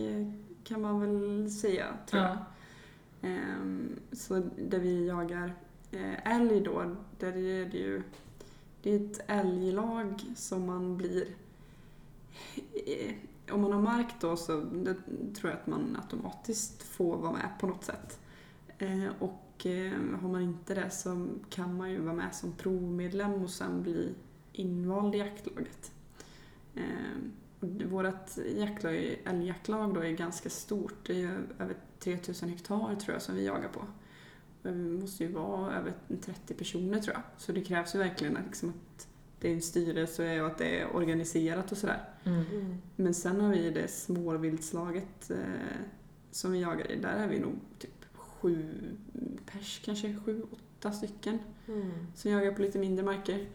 kan 0.65 0.83
man 0.83 1.01
väl 1.01 1.51
säga, 1.51 1.87
tror 2.07 2.23
jag. 2.23 2.39
Ehm, 3.23 4.01
Så 4.13 4.43
där 4.57 4.79
vi 4.79 5.07
jagar 5.07 5.55
eh, 5.91 6.35
älg 6.37 6.61
då, 6.61 6.97
där 7.19 7.37
är 7.37 7.65
det 7.65 7.79
ju 7.79 8.03
det 8.83 8.95
är 8.95 8.97
ett 8.97 9.21
älglag 9.27 10.23
som 10.37 10.67
man 10.67 10.97
blir... 10.97 11.29
Eh, 12.87 13.15
om 13.53 13.61
man 13.61 13.73
har 13.73 13.81
mark 13.81 14.15
då 14.21 14.37
så 14.37 14.61
det, 14.61 14.95
tror 15.35 15.51
jag 15.51 15.61
att 15.61 15.67
man 15.67 15.97
automatiskt 16.03 16.83
får 16.83 17.17
vara 17.17 17.33
med 17.33 17.51
på 17.61 17.67
något 17.67 17.85
sätt. 17.85 18.21
Eh, 18.79 19.09
och 19.19 19.67
eh, 19.67 19.93
har 20.21 20.29
man 20.29 20.43
inte 20.43 20.75
det 20.75 20.91
så 20.91 21.29
kan 21.51 21.77
man 21.77 21.91
ju 21.91 22.01
vara 22.01 22.15
med 22.15 22.35
som 22.35 22.53
provmedlem 22.53 23.33
och 23.33 23.51
sen 23.51 23.83
bli 23.83 24.15
invald 24.53 25.15
i 25.15 25.19
jaktlaget. 25.19 25.93
Vårt 27.61 28.37
jaktlag, 28.57 29.19
älgjaktlag 29.25 29.95
då 29.95 30.01
är 30.01 30.11
ganska 30.11 30.51
stort. 30.51 30.95
Det 31.07 31.23
är 31.23 31.41
över 31.59 31.77
3000 31.99 32.49
hektar 32.49 32.95
tror 32.95 33.13
jag 33.15 33.23
som 33.23 33.35
vi 33.35 33.47
jagar 33.47 33.69
på. 33.69 33.81
Vi 34.73 34.89
måste 35.01 35.25
ju 35.25 35.33
vara 35.33 35.77
över 35.77 35.93
30 36.21 36.55
personer 36.55 36.99
tror 37.01 37.15
jag. 37.15 37.23
Så 37.39 37.53
det 37.53 37.61
krävs 37.61 37.95
ju 37.95 37.99
verkligen 37.99 38.37
att, 38.37 38.45
liksom 38.47 38.69
att 38.69 39.09
det 39.41 39.49
är 39.51 39.55
en 39.55 39.63
styrelse 39.63 40.41
och 40.41 40.47
att 40.47 40.59
det 40.59 40.81
är 40.81 40.97
organiserat 40.97 41.73
och 41.73 41.79
sådär. 41.79 42.05
Mm. 42.25 42.45
Mm. 42.53 42.75
Men 42.97 43.15
sen 43.15 43.41
har 43.41 43.51
vi 43.51 43.71
det 43.71 43.89
småviltslaget 43.89 45.31
eh, 45.31 45.37
som 46.31 46.53
vi 46.53 46.61
jagar 46.61 46.91
i. 46.93 46.97
Där 46.97 47.17
är 47.17 47.29
vi 47.29 47.39
nog 47.39 47.55
typ 47.79 48.05
sju 48.15 48.73
pers, 49.47 49.81
kanske 49.85 50.17
sju, 50.25 50.43
åtta 50.51 50.93
stycken 50.93 51.39
Mm. 51.69 51.91
som 52.15 52.31
jagar 52.31 52.53
på 52.53 52.63
lite 52.63 52.79
mindre 52.79 53.05
marker. 53.05 53.47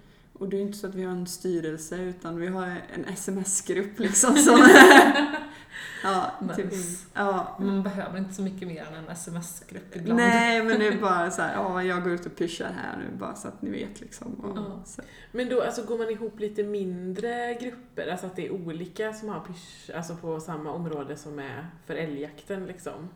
Och 0.44 0.50
det 0.50 0.58
är 0.58 0.62
inte 0.62 0.78
så 0.78 0.88
att 0.88 0.96
vi 0.96 1.04
har 1.04 1.12
en 1.12 1.28
styrelse 1.28 1.98
utan 1.98 2.40
vi 2.40 2.48
har 2.48 2.66
en 2.66 3.06
sms-grupp 3.06 4.00
liksom 4.00 4.36
som... 4.36 4.60
ja, 6.04 6.32
typ, 6.56 6.74
ja. 7.14 7.58
Man 7.60 7.84
behöver 7.84 8.18
inte 8.18 8.34
så 8.34 8.42
mycket 8.42 8.68
mer 8.68 8.86
än 8.86 8.94
en 8.94 9.10
sms-grupp 9.10 9.96
ibland. 9.96 10.20
Nej, 10.20 10.64
men 10.64 10.80
det 10.80 10.88
är 10.88 11.02
bara 11.02 11.32
så 11.32 11.42
här, 11.42 11.54
ja, 11.54 11.84
jag 11.84 12.04
går 12.04 12.12
ut 12.14 12.26
och 12.26 12.36
pyschar 12.36 12.72
här 12.84 12.98
nu 12.98 13.18
bara 13.18 13.36
så 13.36 13.48
att 13.48 13.62
ni 13.62 13.70
vet 13.70 14.02
liksom. 14.02 14.34
Och, 14.34 14.58
Ja. 14.58 15.04
Men 15.32 15.50
då 15.50 15.62
alltså, 15.62 15.84
går 15.84 15.98
man 15.98 16.10
ihop 16.10 16.40
lite 16.40 16.64
mindre 16.64 17.54
grupper, 17.62 18.08
alltså 18.12 18.26
att 18.26 18.36
det 18.36 18.46
är 18.48 18.52
olika 18.52 19.14
som 19.14 19.30
har 19.30 19.40
pysch, 19.40 19.96
alltså 19.96 20.16
på 20.16 20.40
samma 20.40 20.72
område 20.72 21.18
som 21.18 21.40
är 21.40 21.68
för 21.86 21.96
älgjakten 21.96 22.66
liksom? 22.66 23.10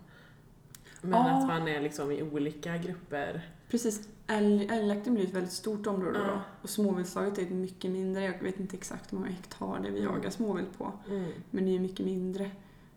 Men 1.01 1.11
Ja. 1.11 1.29
att 1.29 1.47
man 1.47 1.67
är 1.67 1.81
liksom 1.81 2.11
i 2.11 2.21
olika 2.23 2.77
grupper. 2.77 3.41
Precis, 3.69 4.09
älg, 4.27 4.67
älgjakten 4.71 5.13
blir 5.13 5.23
ett 5.27 5.33
väldigt 5.33 5.51
stort 5.53 5.87
område 5.87 6.19
Ja. 6.19 6.25
då. 6.25 6.39
Och 6.61 6.69
småviltslaget 6.69 7.37
är 7.37 7.41
ett 7.41 7.49
mycket 7.51 7.91
mindre, 7.91 8.23
jag 8.23 8.39
vet 8.43 8.59
inte 8.59 8.75
exakt 8.77 9.13
hur 9.13 9.17
många 9.17 9.29
hektar 9.31 9.79
det 9.83 9.89
vi 9.91 9.99
Mm. 10.01 10.13
jagar 10.13 10.29
småvilt 10.29 10.77
på. 10.77 10.91
Mm. 11.09 11.31
Men 11.51 11.65
det 11.65 11.75
är 11.75 11.79
mycket 11.79 12.05
mindre. 12.05 12.51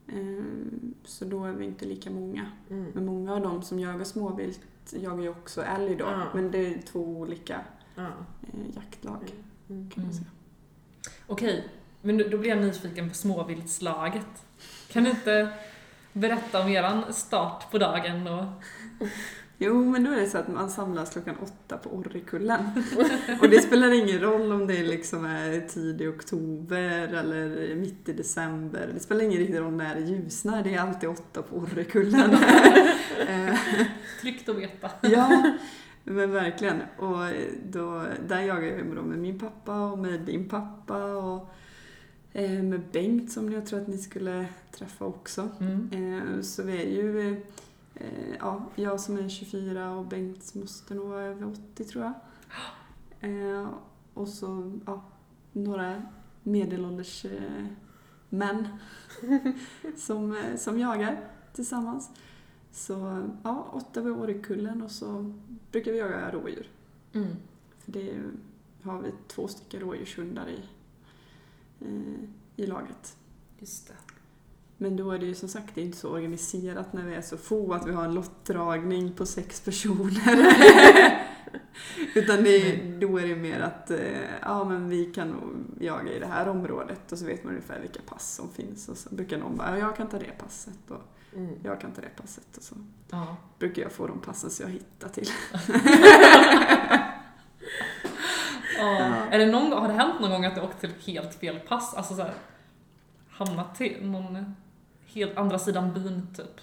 Ehm, 0.08 0.94
Så 1.04 1.24
då 1.24 1.44
är 1.44 1.52
vi 1.52 1.64
inte 1.64 1.84
lika 1.84 2.10
många. 2.10 2.46
Mm. 2.70 2.90
Men 2.94 3.06
många 3.06 3.34
av 3.34 3.40
dem 3.40 3.62
som 3.62 3.80
jagar 3.80 4.04
småvilt 4.04 4.60
jagar 4.92 5.22
ju 5.22 5.28
också 5.28 5.62
älg 5.62 5.96
då. 5.96 6.22
Men 6.34 6.50
det 6.50 6.58
är 6.66 6.82
två 6.82 7.00
olika 7.00 7.60
Ja. 7.94 8.02
eh, 8.42 8.76
jaktlag 8.76 9.34
Mm. 9.68 9.90
kan 9.90 10.02
man 10.04 10.12
Mm. 10.12 10.12
säga. 10.12 10.30
Okej, 11.26 11.68
men 12.02 12.18
då 12.18 12.28
då 12.28 12.38
blir 12.38 12.50
jag 12.50 12.58
nyfiken 12.60 13.08
på 13.08 13.14
småviltslaget. 13.14 14.44
Kan 14.88 15.04
du 15.04 15.10
inte 15.10 15.52
berätta 16.12 16.60
om 16.62 16.68
eran 16.68 17.12
start 17.12 17.70
på 17.70 17.78
dagen 17.78 18.26
och... 18.26 18.44
Jo, 19.62 19.84
men 19.84 20.04
då 20.04 20.10
är 20.10 20.16
det 20.16 20.26
så 20.30 20.38
att 20.38 20.48
man 20.48 20.70
samlas 20.70 21.10
klockan 21.10 21.34
åtta 21.42 21.76
på 21.76 21.90
Orrekullen. 21.90 22.60
Och 23.40 23.48
det 23.50 23.60
spelar 23.60 23.92
ingen 23.92 24.20
roll 24.20 24.52
om 24.52 24.66
det 24.66 24.82
liksom 24.82 25.24
är 25.24 25.60
tidig 25.68 26.08
oktober 26.08 27.14
eller 27.14 27.74
mitt 27.74 28.08
i 28.08 28.12
december. 28.12 28.90
Det 28.94 29.00
spelar 29.00 29.24
ingen 29.24 29.38
riktig 29.38 29.58
roll 29.58 29.72
när 29.72 29.94
det 29.94 30.00
ljusnar, 30.00 30.62
det 30.62 30.74
är 30.74 30.80
alltid 30.80 31.08
åtta 31.08 31.42
på 31.42 31.56
Orrekullen. 31.56 32.30
Eh, 33.28 33.58
Tryggt 34.20 34.48
att 34.48 34.56
veta. 34.56 34.90
ja, 35.02 35.42
men 36.04 36.30
verkligen. 36.30 36.80
Och 36.98 37.18
då, 37.70 38.04
där 38.28 38.40
jagar 38.40 38.62
jag 38.68 38.86
med, 38.86 39.04
med 39.04 39.18
min 39.18 39.38
pappa 39.38 39.80
och 39.90 39.98
med 39.98 40.20
din 40.20 40.48
pappa 40.48 41.04
och 41.14 41.50
eh, 42.32 42.50
med 42.62 42.80
Bengt 42.92 43.32
som 43.32 43.52
jag 43.52 43.66
tror 43.66 43.80
att 43.80 43.88
ni 43.88 43.98
skulle 43.98 44.46
träffa 44.78 45.04
också. 45.04 45.48
Mm. 45.60 45.90
Eh, 45.92 46.42
Så 46.42 46.62
vi 46.62 46.82
är 46.82 46.90
ju, 46.90 47.36
eh, 48.00 48.34
ja, 48.38 48.66
jag 48.74 49.00
som 49.00 49.16
är 49.18 49.28
24 49.28 49.90
och 49.90 50.06
Bengt 50.06 50.54
måste 50.54 50.94
nog 50.94 51.08
vara 51.08 51.22
över 51.22 51.46
80 51.72 51.84
tror 51.84 52.04
jag. 52.04 52.12
Eh, 53.30 53.68
Och 54.14 54.28
så, 54.28 54.78
ja, 54.86 55.04
några 55.52 56.02
medelålders 56.42 57.24
eh, 57.24 57.66
män 58.28 58.68
som, 59.96 60.36
eh, 60.36 60.56
som 60.56 60.78
jagar 60.78 61.28
tillsammans. 61.52 62.10
Så 62.72 63.28
ja, 63.42 63.70
åtta 63.72 64.00
vid 64.00 64.12
Årekullen 64.12 64.82
och 64.82 64.90
så 64.90 65.34
brukar 65.70 65.92
vi 65.92 65.98
jaga 65.98 66.30
rådjur. 66.32 66.70
Mm. 67.12 67.36
För 67.78 67.92
det 67.92 68.10
är 68.10 68.22
har 68.82 69.02
vi 69.02 69.12
två 69.28 69.48
stycken 69.48 69.80
rådjurshundar 69.80 70.48
i, 70.48 70.62
eh, 71.80 72.24
i 72.56 72.66
laget. 72.66 73.16
Just 73.58 73.88
det. 73.88 73.94
Men 74.82 74.96
då 74.96 75.10
är 75.10 75.18
det 75.18 75.26
ju 75.26 75.34
som 75.34 75.48
sagt 75.48 75.74
det 75.74 75.80
är 75.80 75.84
inte 75.84 75.98
så 75.98 76.10
organiserat 76.10 76.92
när 76.92 77.02
vi 77.04 77.14
är 77.14 77.20
så 77.22 77.36
få 77.36 77.72
att 77.74 77.86
vi 77.86 77.92
har 77.92 78.04
en 78.04 78.14
lottdragning 78.14 79.12
på 79.12 79.26
sex 79.26 79.60
personer. 79.60 80.54
Utan 82.14 82.44
det 82.44 82.56
är, 82.56 83.00
då 83.00 83.18
är 83.18 83.26
det 83.28 83.36
mer 83.36 83.60
att 83.60 83.90
eh, 83.90 83.98
ja, 84.42 84.64
men 84.64 84.88
vi 84.88 85.04
kan 85.04 85.28
nog 85.28 85.42
jaga 85.80 86.12
i 86.12 86.18
det 86.18 86.26
här 86.26 86.48
området 86.48 87.12
och 87.12 87.18
så 87.18 87.24
vet 87.24 87.44
man 87.44 87.52
ungefär 87.52 87.80
vilka 87.80 88.00
pass 88.06 88.34
som 88.34 88.48
finns 88.52 88.88
och 88.88 88.96
så 88.96 89.14
brukar 89.14 89.38
någon 89.38 89.56
bara 89.56 89.70
ja, 89.70 89.78
jag 89.78 89.96
kan 89.96 90.08
ta 90.08 90.18
det 90.18 90.38
passet 90.38 90.90
och 90.90 91.02
Mm. 91.36 91.54
jag 91.62 91.80
kan 91.80 91.92
ta 91.92 92.00
det 92.00 92.16
passet 92.22 92.56
och 92.56 92.62
så 92.62 92.74
Ja. 93.10 93.36
brukar 93.58 93.82
jag 93.82 93.92
få 93.92 94.06
de 94.06 94.20
passen 94.20 94.50
så 94.50 94.62
jag 94.62 94.68
hittar 94.68 95.08
till. 95.08 95.28
Ja. 98.78 98.98
Är 99.30 99.38
det 99.38 99.46
någon, 99.46 99.72
har 99.72 99.88
det 99.88 99.94
hänt 99.94 100.20
någon 100.20 100.30
gång 100.30 100.44
att 100.44 100.54
du 100.54 100.60
åkt 100.60 100.80
till 100.80 100.92
helt 101.06 101.34
fel 101.34 101.60
pass? 101.60 101.94
Alltså 101.94 102.14
så 102.14 102.22
här, 102.22 102.34
hamnat 103.30 103.74
till 103.74 104.06
någon 104.10 104.54
helt 105.12 105.36
andra 105.36 105.58
sidan 105.58 105.92
byn 105.94 106.26
typ? 106.36 106.60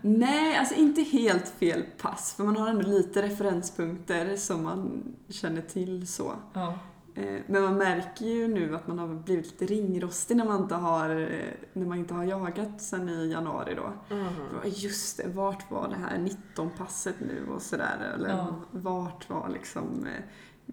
Nej, 0.00 0.56
alltså 0.58 0.74
inte 0.74 1.02
helt 1.02 1.48
fel 1.48 1.84
pass, 2.02 2.34
för 2.36 2.44
man 2.44 2.56
har 2.56 2.68
ändå 2.68 2.82
lite 2.88 3.22
referenspunkter 3.22 4.36
som 4.36 4.62
man 4.62 5.02
känner 5.28 5.62
till 5.62 6.06
så. 6.06 6.32
Ja. 6.52 6.78
Eh, 7.14 7.40
Men 7.46 7.62
man 7.62 7.76
märker 7.76 8.26
ju 8.26 8.48
nu 8.48 8.74
att 8.76 8.86
man 8.86 8.98
har 8.98 9.08
blivit 9.08 9.46
lite 9.46 9.66
ringrostig 9.74 10.36
när 10.36 10.44
man 10.44 10.62
inte 10.62 10.74
har, 10.74 11.10
eh, 11.20 11.54
när 11.72 11.86
man 11.86 11.98
inte 11.98 12.14
har 12.14 12.24
jagat 12.24 12.82
sen 12.82 13.08
i 13.08 13.30
januari 13.32 13.74
då. 13.74 14.14
Mm. 14.14 14.26
Just 14.64 15.16
det, 15.16 15.28
vart 15.28 15.70
var 15.70 15.88
det 15.88 15.96
här 15.96 16.18
19-passet 16.18 17.14
nu 17.20 17.46
och 17.54 17.62
sådär? 17.62 18.12
Eller 18.14 18.28
Ja. 18.28 18.54
vart 18.70 19.30
var 19.30 19.48
liksom, 19.48 20.06
eh, 20.06 20.22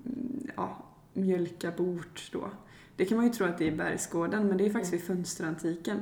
mm, 0.05 0.47
ja, 0.57 0.77
mjölka 1.13 1.71
bort 1.71 2.29
då? 2.31 2.47
Det 2.95 3.05
kan 3.05 3.17
man 3.17 3.25
ju 3.27 3.31
tro 3.33 3.45
att 3.47 3.57
det 3.57 3.67
är 3.67 3.71
i 3.71 3.75
Bergsgården, 3.75 4.47
men 4.47 4.57
det 4.57 4.65
är 4.65 4.69
faktiskt 4.69 4.93
vid 4.93 5.03
Fönsterantiken. 5.03 5.99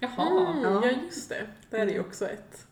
Jaha. 0.00 0.50
Mm, 0.50 0.62
Ja. 0.62 0.80
ja, 0.84 0.90
just 1.04 1.28
det. 1.28 1.46
Där 1.70 1.78
är 1.78 1.86
ju 1.90 2.00
också 2.00 2.28
ett 2.28 2.66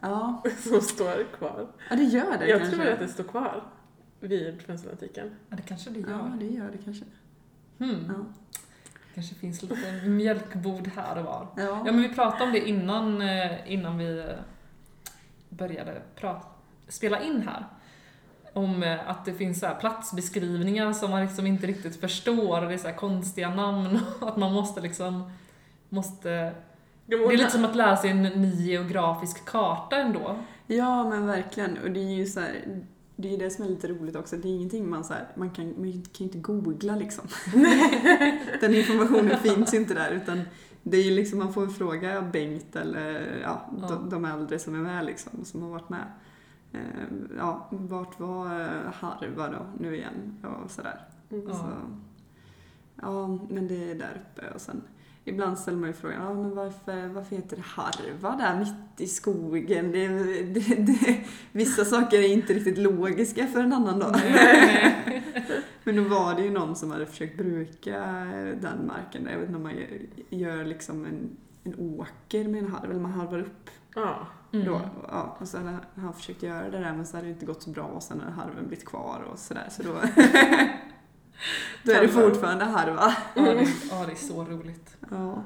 Ja, 0.00 0.42
som 0.58 0.80
står 0.80 1.24
kvar. 1.38 1.66
ja 1.90 1.96
det 1.96 2.02
gör 2.04 2.38
det 2.38 2.46
Jag 2.48 2.60
kanske. 2.60 2.76
tror 2.76 2.88
att 2.92 2.98
det 2.98 3.08
står 3.08 3.24
kvar 3.24 3.62
vid 4.20 4.62
fönsterantiken. 4.62 5.30
Ja, 5.48 5.56
det 5.56 5.62
kanske 5.62 5.90
det 5.90 6.00
Ja, 6.00 6.08
gör. 6.08 6.32
det 6.38 6.46
gör 6.46 6.70
det 6.70 6.78
kanske. 6.84 7.04
Hmm. 7.78 8.04
Ja. 8.08 8.24
kanske 9.14 9.34
finns 9.34 9.62
lite 9.62 9.92
mjölkbord 10.06 10.88
här 10.96 11.18
och 11.18 11.24
var. 11.24 11.46
Ja. 11.56 11.62
Ja, 11.62 11.84
men 11.84 12.02
vi 12.02 12.08
pratade 12.08 12.44
om 12.44 12.52
det 12.52 12.68
innan, 12.68 13.22
eh, 13.22 13.72
innan 13.72 13.98
vi 13.98 14.18
eh, 14.18 14.26
började 15.48 16.02
pra- 16.20 16.42
spela 16.88 17.20
in 17.22 17.48
här. 17.48 17.66
Om 18.52 18.82
eh, 18.82 19.10
att 19.10 19.24
det 19.24 19.34
finns 19.34 19.60
så 19.60 19.66
här 19.66 19.74
platsbeskrivningar 19.74 20.92
som 20.92 21.10
man 21.10 21.22
liksom 21.22 21.46
inte 21.46 21.66
riktigt 21.66 22.00
förstår 22.00 22.62
och 22.62 22.68
det 22.68 22.74
är 22.74 22.78
så 22.78 22.88
här 22.88 22.94
konstiga 22.94 23.54
namn 23.54 24.00
och 24.20 24.28
att 24.28 24.36
man 24.36 24.52
måste 24.52 24.80
liksom 24.80 25.30
måste... 25.88 26.52
Det 27.18 27.34
är 27.34 27.36
lite 27.36 27.50
som 27.50 27.64
att 27.64 27.76
lära 27.76 27.96
sig 27.96 28.10
en 28.10 28.22
ny 28.22 28.50
geografisk 28.50 29.44
karta 29.44 29.96
ändå. 29.96 30.36
Ja, 30.66 31.08
men 31.08 31.26
verkligen. 31.26 31.78
Och 31.78 31.90
det 31.90 32.00
är 32.00 32.14
ju 32.14 32.26
så 32.26 32.40
här, 32.40 32.82
det 33.16 33.34
är 33.34 33.38
det 33.38 33.50
som 33.50 33.64
är 33.64 33.68
lite 33.68 33.88
roligt 33.88 34.16
också. 34.16 34.36
Det 34.36 34.48
är 34.48 34.52
ingenting 34.52 34.90
man 34.90 35.04
så 35.04 35.14
här, 35.14 35.28
man 35.34 35.50
kan, 35.50 35.66
man 35.66 35.92
kan 35.92 36.02
ju 36.12 36.24
inte 36.24 36.38
googla 36.38 36.96
liksom. 36.96 37.24
Den 38.60 38.74
informationen 38.74 39.38
finns 39.38 39.74
ju 39.74 39.78
inte 39.78 39.94
där 39.94 40.10
utan 40.10 40.40
det 40.82 40.96
är 40.96 41.02
ju 41.02 41.10
liksom, 41.10 41.38
man 41.38 41.52
får 41.52 41.66
fråga 41.66 42.22
Bengt 42.22 42.76
eller 42.76 43.40
ja, 43.42 43.70
Ja. 43.80 43.88
De, 43.88 44.10
de 44.10 44.24
äldre 44.24 44.58
som 44.58 44.74
är 44.74 44.78
med 44.78 45.04
liksom, 45.04 45.44
som 45.44 45.62
har 45.62 45.70
varit 45.70 45.88
med. 45.88 46.04
Eh, 46.72 46.80
Ja, 47.38 47.68
vart 47.70 48.20
var 48.20 48.60
eh, 48.60 48.92
Harva 48.94 49.48
då 49.48 49.66
nu 49.78 49.96
igen 49.96 50.44
och 50.64 50.70
sådär. 50.70 51.00
Mm. 51.30 51.48
Ja. 51.48 51.54
Så, 51.54 51.66
ja, 53.02 53.26
men 53.50 53.68
det 53.68 53.90
är 53.90 53.94
där 53.94 54.22
uppe 54.22 54.54
och 54.54 54.60
sen 54.60 54.82
Ibland 55.24 55.58
ställer 55.58 55.78
man 55.78 55.88
ju 55.88 55.92
frågan, 55.94 56.22
ja, 56.22 56.34
men 56.34 56.54
varför, 56.54 57.08
varför 57.08 57.36
heter 57.36 57.56
det 57.56 57.62
harva 57.62 58.36
där 58.36 58.58
mitt 58.58 59.00
i 59.00 59.06
skogen? 59.06 59.92
Det, 59.92 60.08
det, 60.42 60.74
det, 60.74 61.24
vissa 61.52 61.84
saker 61.84 62.18
är 62.18 62.28
inte 62.28 62.52
riktigt 62.52 62.78
logiska 62.78 63.46
för 63.46 63.60
en 63.60 63.72
annan 63.72 63.98
dag. 63.98 64.16
Men 65.84 65.96
då 65.96 66.02
var 66.02 66.34
det 66.34 66.42
ju 66.42 66.50
någon 66.50 66.76
som 66.76 66.90
hade 66.90 67.06
försökt 67.06 67.36
bruka 67.36 68.00
den 68.60 68.86
marken. 68.86 69.28
Jag 69.30 69.38
vet 69.38 69.46
inte 69.48 69.56
om 69.56 69.62
man 69.62 69.76
gör, 69.76 69.88
gör 70.28 70.64
liksom 70.64 71.04
en, 71.04 71.36
en 71.64 71.74
åker 71.98 72.48
med 72.48 72.64
en 72.64 72.70
harv, 72.72 72.90
eller 72.90 73.00
man 73.00 73.12
harvar 73.12 73.38
upp 73.40 73.70
Ja. 73.94 74.26
Mm. 74.52 74.66
då. 74.66 74.80
Ja, 75.08 75.36
och 75.40 75.48
så 75.48 75.58
hade 75.58 75.78
han 75.94 76.14
försökt 76.14 76.42
göra 76.42 76.70
det 76.70 76.78
där 76.78 76.92
men 76.92 77.06
så 77.06 77.16
hade 77.16 77.26
det 77.28 77.32
inte 77.32 77.46
gått 77.46 77.62
så 77.62 77.70
bra 77.70 77.84
och 77.84 78.02
sen 78.02 78.20
hade 78.20 78.32
harven 78.32 78.68
blivit 78.68 78.86
kvar 78.86 79.26
och 79.32 79.38
sådär. 79.38 79.68
Så 79.70 79.82
då, 79.82 79.90
då 81.82 81.92
är 81.92 82.00
det 82.00 82.08
fortfarande 82.08 82.64
harva. 82.64 83.16
Ja, 83.34 83.42
det, 83.42 83.50
är- 83.50 83.68
ja, 83.90 84.06
det 84.06 84.12
är 84.12 84.16
så 84.16 84.44
roligt. 84.44 84.96
Ja. 85.10 85.42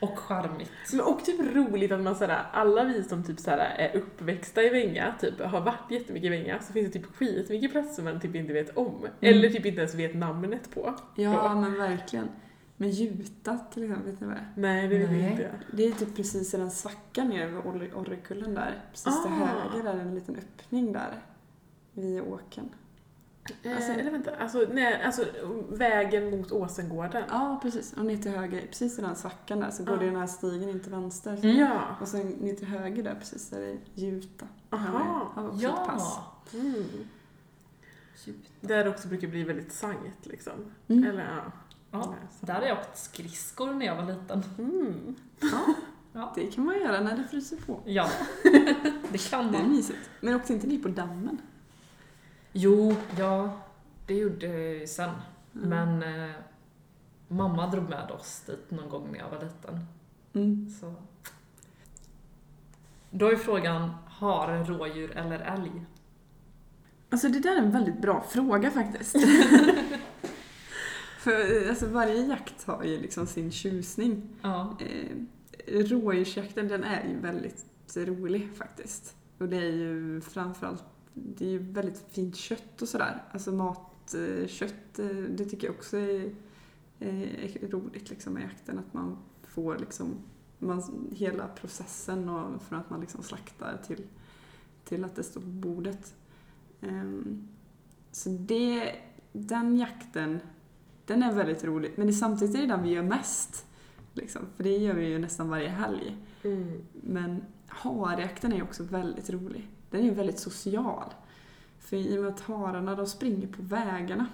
Och 0.00 0.18
charmigt. 0.18 0.70
Men 0.92 1.00
och 1.00 1.24
typ 1.24 1.40
roligt 1.54 1.92
att 1.92 2.00
man 2.00 2.16
såhär, 2.16 2.42
alla 2.52 2.84
vi 2.84 3.02
som 3.02 3.24
typ 3.24 3.40
såhär 3.40 3.58
är 3.58 3.96
uppväxta 3.96 4.62
i 4.62 4.68
Vänga, 4.68 5.14
typ 5.20 5.40
har 5.40 5.60
varit 5.60 5.90
jättemycket 5.90 6.26
i 6.26 6.28
Vänga, 6.28 6.60
så 6.60 6.72
finns 6.72 6.92
det 6.92 6.98
typ 6.98 7.16
skitmycket 7.16 7.72
platser 7.72 8.02
man 8.02 8.20
typ 8.20 8.34
inte 8.34 8.52
vet 8.52 8.76
om. 8.76 9.06
Eller 9.20 9.50
typ 9.50 9.66
inte 9.66 9.78
ens 9.80 9.94
vet 9.94 10.14
namnet 10.14 10.74
på. 10.74 10.94
Ja, 11.16 11.54
men 11.54 11.78
verkligen. 11.78 12.28
Men 12.76 12.90
Juta 12.90 13.58
till 13.72 13.82
exempel, 13.84 14.10
vet 14.10 14.20
ni 14.20 14.26
vad 14.26 14.36
det 14.36 14.40
är? 14.40 14.52
Nej, 14.56 14.88
det 14.88 14.98
vet 14.98 15.10
Nej. 15.10 15.22
jag 15.22 15.30
inte. 15.32 15.50
Det 15.72 15.86
är 15.86 15.92
typ 15.92 16.16
precis 16.16 16.54
i 16.54 16.56
den 16.56 16.70
svackan 16.70 17.28
ner 17.28 17.46
vid 17.46 17.56
Orre- 17.58 17.94
Orrekullen 17.94 18.54
där. 18.54 18.74
Precis 18.90 19.22
till 19.22 19.32
Ah. 19.32 19.46
höger 19.46 19.90
är 19.90 19.94
det 19.96 20.00
en 20.02 20.14
liten 20.14 20.36
öppning 20.36 20.92
där. 20.92 21.12
Vid 21.92 22.20
åken. 22.20 22.68
Alltså, 23.74 23.92
eller 23.92 24.10
vänta, 24.10 24.36
alltså, 24.36 24.66
nej, 24.72 25.02
alltså 25.02 25.24
vägen 25.68 26.30
mot 26.30 26.52
Åsengården. 26.52 27.22
Ja, 27.28 27.58
precis. 27.62 27.92
Och 27.92 28.04
ner 28.04 28.16
till 28.16 28.30
höger, 28.30 28.66
precis 28.66 28.98
i 28.98 29.02
den 29.02 29.16
svackan 29.16 29.60
där, 29.60 29.70
så 29.70 29.84
går 29.84 29.94
Ah. 29.94 29.96
det 29.96 30.04
den 30.06 30.16
här 30.16 30.26
stigen 30.26 30.68
in 30.68 30.80
till 30.80 30.90
vänster. 30.90 31.32
Mm. 31.44 31.56
Ja. 31.56 31.96
Och 32.00 32.08
sen 32.08 32.28
ner 32.28 32.54
till 32.54 32.66
höger 32.66 33.02
där 33.02 33.14
precis, 33.14 33.50
där 33.50 33.60
är 33.60 33.78
Juta. 33.94 34.46
Det 34.70 34.76
här 34.76 34.94
Aha. 34.94 35.50
vi 35.52 35.66
också 35.66 35.80
ett 35.80 35.86
pass. 35.86 36.18
Ja! 36.52 36.58
Mm. 36.60 36.84
Där 38.60 38.84
det 38.84 38.90
också 38.90 39.08
brukar 39.08 39.28
bli 39.28 39.44
väldigt 39.44 39.72
sangt 39.72 40.26
liksom. 40.26 40.52
Mm. 40.88 41.04
Eller 41.04 41.20
ja. 41.24 41.52
ja. 41.90 42.14
Där 42.40 42.54
har 42.54 42.62
jag 42.62 42.78
åkt 42.78 42.98
skridskor 42.98 43.72
när 43.74 43.86
jag 43.86 43.96
var 43.96 44.04
liten. 44.12 44.44
Mm. 44.58 45.14
Ja, 45.40 45.74
Ja. 46.12 46.32
det 46.36 46.46
kan 46.46 46.64
man 46.64 46.80
göra 46.80 47.00
när 47.00 47.16
det 47.16 47.24
fryser 47.24 47.56
på. 47.66 47.80
Ja, 47.84 48.08
det 49.12 49.30
kan 49.30 49.52
Det 49.52 49.58
är 49.58 49.62
man. 49.62 49.70
mysigt. 49.72 50.10
Men 50.20 50.34
åkte 50.34 50.52
inte 50.52 50.66
ni 50.66 50.78
på 50.78 50.88
dammen? 50.88 51.38
Jo, 52.52 52.94
ja, 53.18 53.60
det 54.06 54.14
gjorde 54.14 54.46
jag 54.46 54.88
sen. 54.88 55.10
Mm. 55.54 55.68
Men 55.68 56.02
eh, 56.02 56.30
mamma 57.28 57.66
drog 57.66 57.88
med 57.90 58.10
oss 58.10 58.42
dit 58.46 58.70
någon 58.70 58.88
gång 58.88 59.12
när 59.12 59.18
jag 59.18 59.30
var 59.30 59.42
liten. 59.42 59.86
Mm. 60.32 60.70
Så. 60.80 60.94
Då 63.10 63.30
är 63.30 63.36
frågan, 63.36 63.90
hare, 64.06 64.64
rådjur 64.64 65.16
eller 65.16 65.38
älg? 65.38 65.84
Alltså 67.10 67.28
det 67.28 67.40
där 67.40 67.56
är 67.56 67.58
en 67.62 67.70
väldigt 67.70 68.00
bra 68.00 68.24
fråga 68.28 68.70
faktiskt. 68.70 69.16
För 71.18 71.68
alltså, 71.68 71.86
varje 71.86 72.26
jakt 72.26 72.64
har 72.64 72.84
ju 72.84 73.00
liksom 73.00 73.26
sin 73.26 73.50
tjusning. 73.52 74.28
Ja. 74.42 74.78
Eh, 74.80 75.16
rådjursjakten 75.66 76.68
den 76.68 76.84
är 76.84 77.04
ju 77.08 77.20
väldigt 77.20 77.66
rolig 77.96 78.48
faktiskt. 78.56 79.16
Och 79.38 79.48
det 79.48 79.56
är 79.56 79.72
ju 79.72 80.20
framförallt, 80.20 80.84
det 81.14 81.44
är 81.44 81.50
ju 81.50 81.58
väldigt 81.58 82.04
fint 82.10 82.36
kött 82.36 82.82
och 82.82 82.88
sådär. 82.88 83.24
Alltså 83.30 83.52
matkött, 83.52 84.98
eh, 84.98 85.06
det 85.06 85.44
tycker 85.44 85.66
jag 85.66 85.74
också 85.74 85.96
är, 85.96 86.34
är 86.98 87.68
roligt 87.68 88.10
liksom 88.10 88.32
med 88.32 88.42
jakten. 88.42 88.78
Att 88.78 88.94
man 88.94 89.18
får 89.42 89.78
liksom 89.78 90.14
man, 90.58 91.08
hela 91.12 91.48
processen 91.48 92.28
och 92.28 92.62
från 92.62 92.78
att 92.78 92.90
man 92.90 93.00
liksom 93.00 93.22
slaktar 93.22 93.78
till, 93.86 94.06
till 94.84 95.04
att 95.04 95.16
det 95.16 95.22
står 95.22 95.40
på 95.40 95.46
bordet. 95.46 96.14
Ehm, 96.80 97.48
så 98.12 98.28
det, 98.28 98.94
den 99.32 99.76
jakten, 99.76 100.40
den 101.06 101.22
är 101.22 101.32
väldigt 101.32 101.64
rolig. 101.64 101.92
Men 101.96 102.06
det, 102.06 102.12
samtidigt 102.12 102.56
är 102.56 102.60
det 102.60 102.66
den 102.66 102.82
vi 102.82 102.90
gör 102.90 103.02
mest. 103.02 103.66
Liksom, 104.12 104.42
för 104.56 104.64
det 104.64 104.76
gör 104.76 104.94
vi 104.94 105.06
ju 105.06 105.18
nästan 105.18 105.48
varje 105.48 105.68
helg. 105.68 106.16
Mm. 106.42 106.80
Men 106.92 107.44
harjakten 107.66 108.52
är 108.52 108.62
också 108.62 108.82
väldigt 108.82 109.30
rolig. 109.30 109.68
Den 109.92 110.00
är 110.00 110.04
ju 110.04 110.14
väldigt 110.14 110.38
social. 110.38 111.04
För 111.78 111.96
i 111.96 112.18
och 112.18 112.22
med 112.22 112.32
att 112.32 112.40
hararna 112.40 112.94
de 112.94 113.06
springer 113.06 113.46
på 113.46 113.62
vägarna, 113.62 114.26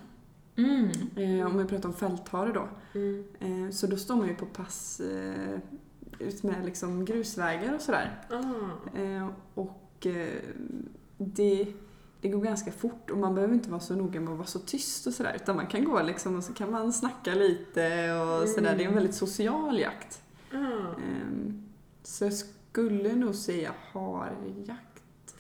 Mm. 0.57 0.90
eh, 1.16 1.47
om 1.47 1.59
jag 1.59 1.68
pratar 1.68 1.88
om 1.88 1.94
fälthare 1.94 2.53
då, 2.53 2.68
Mm. 2.94 3.25
eh, 3.40 3.71
så 3.73 3.87
då 3.87 3.97
står 3.97 4.16
man 4.16 4.29
ju 4.29 4.35
på 4.35 4.47
pass 4.47 5.01
eh, 5.01 5.59
ut 6.18 6.42
med 6.42 6.64
liksom 6.64 7.05
grusvägar 7.05 7.75
och 7.75 7.81
sådär. 7.81 8.21
Eh, 8.94 9.29
och 9.55 10.07
eh, 10.07 10.38
det, 11.18 11.66
det 12.21 12.29
går 12.29 12.40
ganska 12.40 12.73
fort 12.73 13.11
och 13.11 13.18
man 13.18 13.35
behöver 13.35 13.55
inte 13.55 13.71
vara 13.71 13.81
så 13.81 13.94
noga 13.97 14.21
med 14.21 14.31
att 14.33 14.38
vara 14.38 14.47
så 14.47 14.59
tyst 14.59 15.07
och 15.07 15.12
sådär 15.14 15.33
utan 15.42 15.57
man 15.57 15.66
kan 15.66 15.85
gå 15.85 16.03
liksom 16.03 16.37
och 16.37 16.44
så 16.44 16.53
kan 16.55 16.71
man 16.71 16.92
snacka 16.92 17.35
lite 17.35 18.12
och 18.12 18.49
sådär. 18.49 18.75
Det 18.77 18.85
är 18.85 18.88
en 18.88 18.94
väldigt 18.94 19.14
social 19.14 19.79
jakt. 19.81 20.23
Ah. 20.53 20.57
Ehm, 20.57 21.62
Så 22.03 22.25
jag 22.25 22.33
skulle 22.33 23.14
nog 23.16 23.35
säga 23.35 23.73
harjakt. 23.92 24.88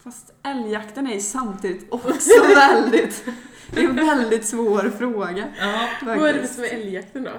Fast 0.08 0.34
älgjakten 0.42 1.06
är 1.06 1.14
ju 1.14 1.20
samtidigt 1.20 1.92
också 1.92 2.30
väldigt, 2.54 3.24
det 3.70 3.80
är 3.80 3.88
en 3.88 3.96
väldigt 3.96 4.44
svår 4.46 4.90
fråga. 4.90 5.48
Ja. 5.58 5.88
Vad 6.02 6.28
är 6.28 6.34
det 6.34 6.46
som 6.46 6.64
är 6.64 6.68
älgjakten 6.68 7.22
då? 7.22 7.30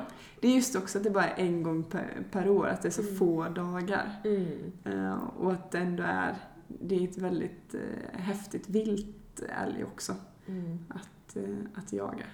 Det 0.41 0.47
är 0.47 0.55
just 0.55 0.75
också 0.75 0.97
att 0.97 1.03
det 1.03 1.09
bara 1.09 1.27
är 1.27 1.43
en 1.45 1.63
gång 1.63 1.83
per, 1.83 2.23
per 2.31 2.49
år, 2.49 2.67
att 2.67 2.81
det 2.81 2.87
är 2.87 2.91
så 2.91 3.01
Mm. 3.01 3.15
få 3.17 3.49
dagar. 3.49 4.21
Mm. 4.23 4.71
Eh, 4.85 5.13
och 5.23 5.51
att 5.51 5.71
det 5.71 5.77
ändå 5.77 6.03
är, 6.03 6.35
det 6.67 6.95
är 6.95 7.03
ett 7.03 7.17
väldigt 7.17 7.73
eh, 7.73 8.19
häftigt 8.19 8.69
vilt 8.69 9.41
älg 9.61 9.83
också 9.83 10.15
Mm. 10.47 10.79
att, 10.89 11.35
eh, 11.35 11.55
att 11.75 11.93
jaga. 11.93 12.25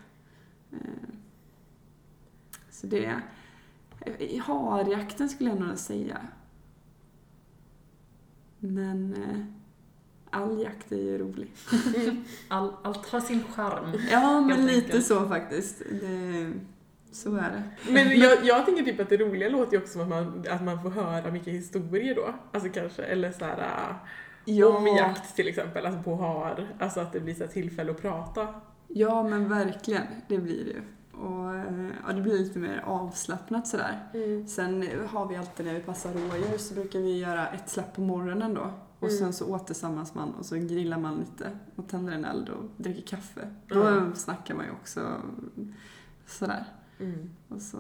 Så 2.70 2.88
det, 2.88 3.22
i 4.20 4.38
harjakten 4.38 5.30
skulle 5.30 5.50
jag 5.50 5.60
nog 5.60 5.78
säga. 5.78 6.18
Men 8.60 9.16
all 10.36 10.62
jakt 10.62 10.92
är 10.92 10.96
ju 10.96 11.18
rolig. 11.18 11.52
All, 12.48 12.74
allt 12.84 13.10
har 13.10 13.20
sin 13.20 13.44
charm. 13.44 13.92
Ja, 14.12 14.42
men 14.42 14.66
lite 14.66 14.86
enkelt. 14.86 15.06
så 15.06 15.28
faktiskt. 15.28 15.80
Det, 15.80 16.52
Så 17.12 17.36
är 17.36 17.52
det. 17.52 17.92
Men 17.92 18.20
jag, 18.20 18.46
jag 18.46 18.66
tänker 18.66 18.84
typ 18.84 19.00
att 19.00 19.10
det 19.10 19.18
roliga 19.18 19.50
låter 19.50 19.74
ju 19.74 19.78
också 19.78 19.94
som 19.94 20.02
att 20.02 20.10
man, 20.10 20.46
att 20.50 20.64
man 20.64 20.84
får 20.84 20.90
höra 20.90 21.32
mycket 21.32 21.54
historier 21.54 22.16
då. 22.16 22.36
Alltså 22.52 22.70
kanske, 22.70 23.04
eller 23.04 23.32
såhär 23.32 23.58
om 24.68 24.88
jakt 24.88 25.36
till 25.36 25.48
exempel, 25.48 25.86
alltså 25.86 26.04
på 26.04 26.16
har, 26.16 26.68
alltså 26.80 27.00
att 27.00 27.14
det 27.14 27.20
blir 27.20 27.36
så 27.36 27.44
här 27.44 27.52
tillfälle 27.52 27.92
att 27.92 28.02
prata. 28.02 28.48
Ja, 28.88 29.24
men 29.24 29.50
verkligen. 29.50 30.08
Det 30.28 30.38
blir 30.38 30.66
det 30.66 30.72
ju. 30.72 30.82
Och 31.22 31.56
eh, 31.56 31.90
ja, 32.08 32.14
det 32.14 32.22
blir 32.22 32.38
lite 32.38 32.60
mer 32.60 32.84
avslappnat 32.86 33.68
sådär. 33.68 34.00
Mm. 34.14 34.48
Sen 34.48 34.90
har 35.10 35.28
vi 35.28 35.36
alltid 35.36 35.66
när 35.66 35.74
vi 35.74 35.80
passar 35.80 36.14
rådjur 36.14 36.58
så 36.58 36.74
brukar 36.74 37.00
vi 37.00 37.20
göra 37.20 37.48
ett 37.48 37.70
släpp 37.70 37.96
på 37.96 38.02
morgonen 38.02 38.54
då. 38.54 38.72
Och 39.06 39.12
Mm. 39.12 39.20
sen 39.24 39.34
så 39.34 39.46
återsamlas 39.56 40.14
man 40.16 40.34
och 40.34 40.46
så 40.46 40.56
grillar 40.56 40.98
man 41.00 41.18
lite 41.20 41.52
och 41.76 41.88
tänder 41.88 42.14
en 42.14 42.26
eld 42.26 42.50
och 42.50 42.64
dricker 42.78 43.02
kaffe. 43.02 43.48
Då 43.68 43.84
Mm. 43.84 44.16
snackar 44.16 44.56
man 44.56 44.66
ju 44.66 44.72
också 44.72 45.22
sådär. 46.28 46.66
Mm. 47.00 47.30
Och 47.50 47.62
så, 47.62 47.78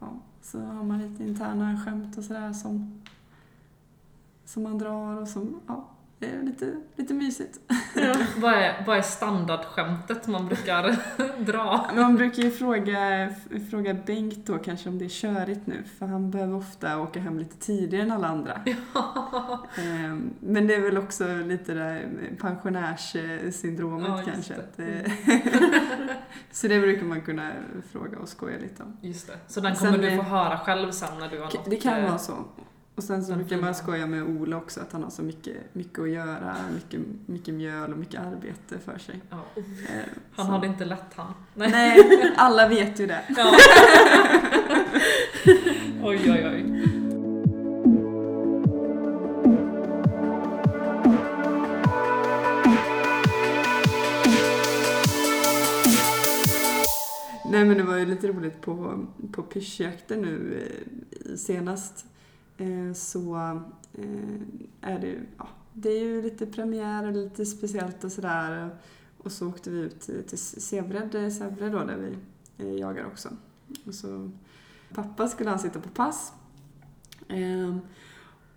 ja, 0.00 0.08
så 0.42 0.60
har 0.60 0.84
man 0.84 0.98
lite 0.98 1.24
interna 1.24 1.80
skämt 1.84 2.18
och 2.18 2.24
sådär 2.24 2.52
som, 2.52 3.02
som 4.44 4.62
man 4.62 4.78
drar 4.78 5.16
och 5.20 5.28
som, 5.28 5.60
ja, 5.66 5.84
det 6.18 6.26
är 6.26 6.42
lite, 6.42 6.76
lite 6.96 7.14
mysigt. 7.14 7.58
Vad 8.36 8.52
är, 8.52 8.84
vad 8.86 8.98
är 8.98 9.02
standardskämtet 9.02 10.26
man 10.26 10.46
brukar 10.46 10.96
dra? 11.44 11.90
Man 11.94 12.16
brukar 12.16 12.42
ju 12.42 12.50
fråga, 12.50 13.28
fråga 13.70 13.94
Bengt 13.94 14.46
då 14.46 14.58
kanske 14.58 14.88
om 14.88 14.98
det 14.98 15.04
är 15.04 15.08
körigt 15.08 15.66
nu, 15.66 15.82
för 15.98 16.06
han 16.06 16.30
behöver 16.30 16.54
ofta 16.54 17.00
åka 17.00 17.20
hem 17.20 17.38
lite 17.38 17.56
tidigare 17.56 18.02
än 18.04 18.12
alla 18.12 18.28
andra. 18.28 18.52
Ehm, 19.78 20.30
Men 20.40 20.66
det 20.66 20.74
är 20.74 20.80
väl 20.80 20.98
också 20.98 21.26
lite 21.36 21.74
det 21.74 22.00
pensionärssyndromet 22.40 24.08
Ja, 24.08 24.22
kanske. 24.32 24.54
det. 24.54 24.60
Att 24.60 24.76
det, 24.76 25.12
så 26.50 26.68
det 26.68 26.80
brukar 26.80 27.04
man 27.06 27.20
kunna 27.20 27.50
fråga 27.92 28.18
och 28.18 28.28
skoja 28.28 28.58
lite 28.58 28.82
om. 28.82 28.96
Just 29.00 29.26
det. 29.26 29.38
Så 29.48 29.60
den 29.60 29.76
Sen 29.76 29.86
kommer 29.92 30.02
du 30.04 30.10
är- 30.10 30.16
få 30.16 30.22
höra 30.22 30.58
själv 30.58 30.90
sen 30.90 31.18
när 31.20 31.28
du 31.28 31.36
har 31.38 31.44
något, 31.44 31.70
Det 31.70 31.76
kan 31.76 31.98
eh, 31.98 32.04
vara 32.08 32.18
så. 32.18 32.32
Och 32.96 33.02
sen 33.04 33.24
så 33.24 33.34
brukar 33.34 33.60
man 33.60 33.74
skoja 33.74 34.06
med 34.06 34.22
Ola 34.22 34.56
också, 34.56 34.80
att 34.80 34.92
han 34.92 35.02
har 35.02 35.10
så 35.10 35.22
mycket, 35.22 35.56
mycket 35.74 35.98
att 35.98 36.10
göra, 36.10 36.56
mycket, 36.74 37.00
mycket 37.26 37.54
mjöl 37.54 37.92
och 37.92 37.98
mycket 37.98 38.20
arbete 38.20 38.78
för 38.84 38.98
sig. 38.98 39.20
Ja. 39.30 39.36
Ehm, 39.56 39.62
Han 40.32 40.46
så- 40.46 40.52
har 40.52 40.60
det 40.60 40.66
inte 40.66 40.84
lätt 40.84 41.14
han. 41.14 41.32
Nej, 41.54 42.32
alla 42.36 42.68
vet 42.68 43.00
ju 43.00 43.06
det. 43.06 43.20
Ja. 43.36 43.52
oj, 46.02 46.20
oj, 46.30 46.46
oj. 46.46 46.82
Nej 57.50 57.64
men 57.64 57.76
det 57.76 57.82
var 57.82 57.96
ju 57.96 58.06
lite 58.06 58.28
roligt 58.28 58.60
på, 58.60 59.04
på 59.32 59.42
pyschjakten 59.42 60.20
nu 60.22 60.62
eh, 61.26 61.36
senast. 61.36 62.06
Eh, 62.56 62.92
så 62.92 63.36
eh, 63.92 64.40
är 64.80 64.98
det 64.98 65.06
ju, 65.06 65.26
ja, 65.38 65.48
det 65.72 65.88
är 65.88 66.04
ju 66.04 66.22
lite 66.22 66.46
premiär 66.46 67.06
och 67.06 67.12
lite 67.12 67.46
speciellt 67.46 68.04
och 68.04 68.12
sådär. 68.12 68.70
Och 69.18 69.32
så 69.32 69.48
åkte 69.48 69.70
vi 69.70 69.78
ut 69.78 70.00
till, 70.00 70.24
till 70.24 70.38
Sävred, 70.38 71.32
Sävre 71.32 71.68
då 71.68 71.84
där 71.84 71.96
vi 71.96 72.16
eh, 72.64 72.74
jagar 72.74 73.06
också. 73.06 73.28
Och 73.86 73.94
så, 73.94 74.30
pappa 74.94 75.28
skulle 75.28 75.50
han 75.50 75.58
sitta 75.58 75.80
på 75.80 75.88
pass. 75.88 76.32
Eh, 77.28 77.76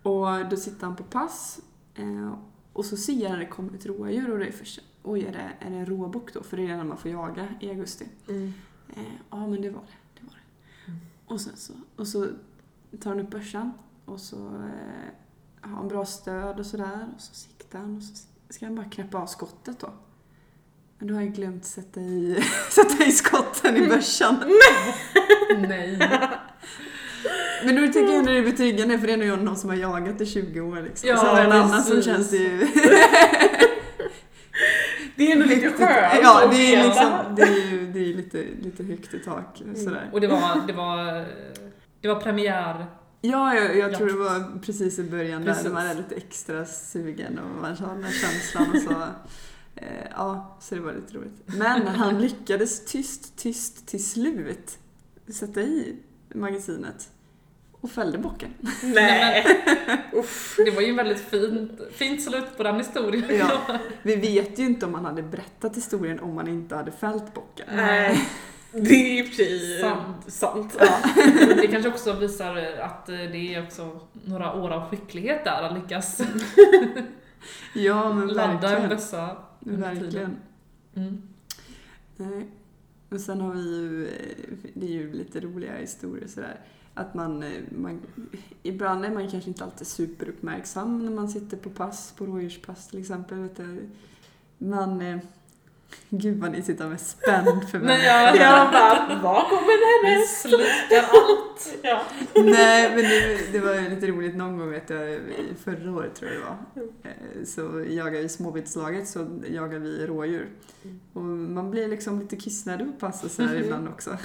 och 0.02 0.48
då 0.50 0.56
sitter 0.56 0.86
han 0.86 0.96
på 0.96 1.02
pass 1.02 1.60
eh, 1.94 2.34
och 2.72 2.84
så 2.84 2.96
ser 2.96 3.28
han 3.28 3.32
att 3.32 3.40
det 3.40 3.46
kommer 3.46 3.74
ett 3.74 3.86
rådjur 3.86 4.30
och 4.30 4.38
det 4.38 4.46
är 4.46 4.52
först 4.52 4.80
Oj, 5.02 5.24
är 5.24 5.32
det, 5.32 5.66
är 5.66 5.70
det 5.70 5.76
en 5.76 5.86
råbock 5.86 6.34
då? 6.34 6.42
För 6.42 6.56
det 6.56 6.66
är 6.66 6.76
när 6.76 6.84
man 6.84 6.96
får 6.96 7.10
jaga 7.10 7.48
i 7.60 7.70
augusti. 7.70 8.06
Mm. 8.28 8.52
Eh, 8.96 9.02
ja, 9.30 9.46
men 9.46 9.62
det 9.62 9.70
var 9.70 9.80
det. 9.80 10.20
det, 10.20 10.26
var 10.26 10.34
det. 10.34 10.92
Och, 11.26 11.40
sen 11.40 11.56
så, 11.56 11.72
och 11.96 12.06
så 12.06 12.26
tar 13.00 13.10
han 13.10 13.20
upp 13.20 13.30
börsan 13.30 13.72
och 14.10 14.20
så 14.20 14.36
eh, 14.36 15.70
har 15.70 15.76
han 15.76 15.88
bra 15.88 16.04
stöd 16.04 16.58
och 16.60 16.66
sådär. 16.66 17.08
Och 17.14 17.20
så 17.20 17.34
siktar 17.34 17.78
han 17.78 17.96
och 17.96 18.02
så 18.02 18.14
ska 18.48 18.66
han 18.66 18.74
bara 18.74 18.86
knäppa 18.86 19.18
av 19.18 19.26
skottet 19.26 19.80
då. 19.80 19.90
Men 20.98 21.08
då 21.08 21.14
har 21.14 21.20
jag 21.20 21.34
glömt 21.34 21.64
sätta 21.64 22.00
i, 22.00 22.44
sätta 22.70 23.04
i 23.04 23.12
skotten 23.12 23.76
i 23.76 23.88
börsan. 23.88 24.36
Nej. 25.58 25.98
Men 27.64 27.76
då 27.76 27.86
tycker 27.86 28.00
jag 28.00 28.14
ändå 28.14 28.32
det 28.32 28.38
är 28.38 28.42
betryggande 28.42 28.98
för 28.98 29.06
det 29.06 29.12
är 29.12 29.16
nog 29.16 29.38
någon 29.38 29.56
som 29.56 29.70
har 29.70 29.76
jagat 29.76 30.20
i 30.20 30.26
20 30.26 30.60
år 30.60 30.82
liksom. 30.82 31.08
Ja, 31.08 31.16
så 31.16 31.26
har 31.26 31.40
en 31.40 31.52
annan 31.52 31.82
som 31.82 32.02
känns 32.02 32.30
det 32.30 32.36
ju... 32.36 32.68
Det 35.16 35.26
är 35.26 35.32
ändå 35.32 35.46
lite 35.46 35.68
skönt 35.70 36.22
Ja, 36.22 36.48
det 36.50 36.74
är, 36.74 36.84
liksom, 36.84 37.34
det 37.36 37.42
är 37.42 37.70
ju 37.70 37.92
det 37.92 37.98
är 37.98 38.14
lite, 38.14 38.44
lite 38.60 38.84
högt 38.84 39.14
i 39.14 39.18
tak. 39.18 39.62
Sådär. 39.74 40.10
Och 40.12 40.20
det 40.20 40.26
var, 40.26 40.66
det 40.66 40.72
var, 40.72 41.26
det 42.00 42.08
var 42.08 42.20
premiär. 42.20 42.86
Ja, 43.20 43.54
jag, 43.54 43.76
jag 43.76 43.92
Ja. 43.92 43.98
tror 43.98 44.06
det 44.06 44.14
var 44.16 44.58
precis 44.60 44.98
i 44.98 45.02
början 45.02 45.40
där 45.44 45.48
Precis. 45.48 45.64
när 45.64 45.72
man 45.72 45.86
är 45.86 45.94
lite 45.94 46.14
extra 46.14 46.66
sugen 46.66 47.38
och 47.38 47.60
man 47.62 47.76
har 47.76 47.94
den 47.94 48.04
här 48.04 48.12
känslan 48.12 48.70
och 48.70 48.82
så. 48.82 49.02
Eh, 49.76 50.06
ja, 50.10 50.58
så 50.60 50.74
det 50.74 50.80
var 50.80 50.92
lite 50.92 51.14
roligt. 51.14 51.42
Men 51.46 51.86
han 51.86 52.20
lyckades 52.20 52.84
tyst, 52.84 53.36
tyst 53.36 53.86
till 53.86 54.04
slut 54.04 54.78
sätta 55.32 55.60
i 55.60 55.96
magasinet 56.34 57.08
och 57.72 57.90
fällde 57.90 58.18
bocken. 58.18 58.50
Nej. 58.82 59.46
Det 60.64 60.70
var 60.70 60.82
ju 60.82 60.94
väldigt 60.94 61.18
fint, 61.20 61.72
fint 61.92 62.22
slut 62.22 62.56
på 62.56 62.62
den 62.62 62.76
historien. 62.76 63.24
Ja. 63.38 63.78
Vi 64.02 64.16
vet 64.16 64.58
ju 64.58 64.64
inte 64.66 64.86
om 64.86 64.94
han 64.94 65.04
hade 65.04 65.22
berättat 65.22 65.76
historien 65.76 66.20
om 66.20 66.36
han 66.36 66.48
inte 66.48 66.76
hade 66.76 66.92
fällt 66.92 67.34
bocken. 67.34 67.66
Nej. 67.76 68.28
Det 68.82 68.94
är 68.94 69.20
i 69.20 69.22
och 69.22 69.26
för 69.26 69.34
sig 69.34 69.80
Sant. 69.80 70.32
sant. 70.32 70.76
Ja, 70.80 71.00
Det 71.56 71.66
kanske 71.66 71.88
också 71.88 72.12
visar 72.12 72.56
att 72.56 73.06
det 73.06 73.54
är 73.54 73.62
också 73.62 74.00
några 74.12 74.54
år 74.54 74.70
av 74.70 74.88
skicklighet 74.88 75.44
där 75.44 75.62
att 75.62 75.74
lyckas 75.74 76.20
ja 77.74 78.12
men 78.12 78.28
ladda 78.28 78.78
en 78.78 78.88
bössa. 78.88 79.36
Verkligen. 79.60 80.36
Mm. 80.94 81.22
Nej. 82.16 82.46
Och 83.08 83.20
sen 83.20 83.40
har 83.40 83.52
vi 83.52 83.60
ju, 83.60 84.08
det 84.74 84.86
är 84.86 84.90
ju 84.90 85.12
lite 85.12 85.40
roliga 85.40 85.76
historier 85.76 86.28
sådär. 86.28 86.60
Att 86.94 87.14
man, 87.14 87.44
man, 87.70 88.00
ibland 88.62 89.04
är 89.04 89.10
man 89.10 89.30
kanske 89.30 89.50
inte 89.50 89.64
alltid 89.64 89.86
superuppmärksam 89.86 91.04
när 91.04 91.12
man 91.12 91.28
sitter 91.28 91.56
på 91.56 91.70
pass, 91.70 92.14
på 92.16 92.26
rådjurspass 92.26 92.88
till 92.88 93.00
exempel. 93.00 93.38
Vet 93.38 93.56
du. 93.56 93.88
Man, 94.58 95.00
eh, 95.00 95.18
gud 96.10 96.38
vad 96.40 96.52
ni 96.52 96.62
sitter 96.62 96.88
med 96.88 97.00
spänd 97.00 97.46
förväntan. 97.70 97.86
Nej, 97.98 98.06
jag, 98.06 98.36
Jag 98.36 98.72
bara, 98.72 99.20
var 99.22 99.42
kommer 99.48 100.02
vi 100.02 100.08
hennes? 100.08 100.40
slukar 100.42 101.04
allt. 101.12 101.46
Ja. 101.82 102.02
Nej, 102.34 102.88
men 102.90 102.98
det, 103.04 103.52
det 103.52 103.58
var 103.58 103.74
ju 103.74 103.88
lite 103.88 104.06
roligt 104.06 104.36
någon 104.36 104.58
gång 104.58 104.70
vet 104.70 104.90
jag, 104.90 105.20
förra 105.64 105.92
året 105.92 106.14
tror 106.14 106.30
jag 106.30 106.40
det 106.40 106.44
var. 106.44 106.82
Eh, 107.10 107.44
Så 107.44 107.84
jagar 107.94 108.20
vi 108.22 108.28
småviltslaget 108.28 109.08
så 109.08 109.40
jagar 109.48 109.78
vi 109.78 110.06
rådjur. 110.06 110.48
Och 111.12 111.22
man 111.22 111.70
blir 111.70 111.88
liksom 111.88 112.20
lite 112.20 112.36
kissnödig 112.36 112.86
på 112.86 112.92
pass 113.06 113.24
och 113.24 113.30
sådär 113.30 113.54
ibland 113.64 113.88
också. 113.88 114.18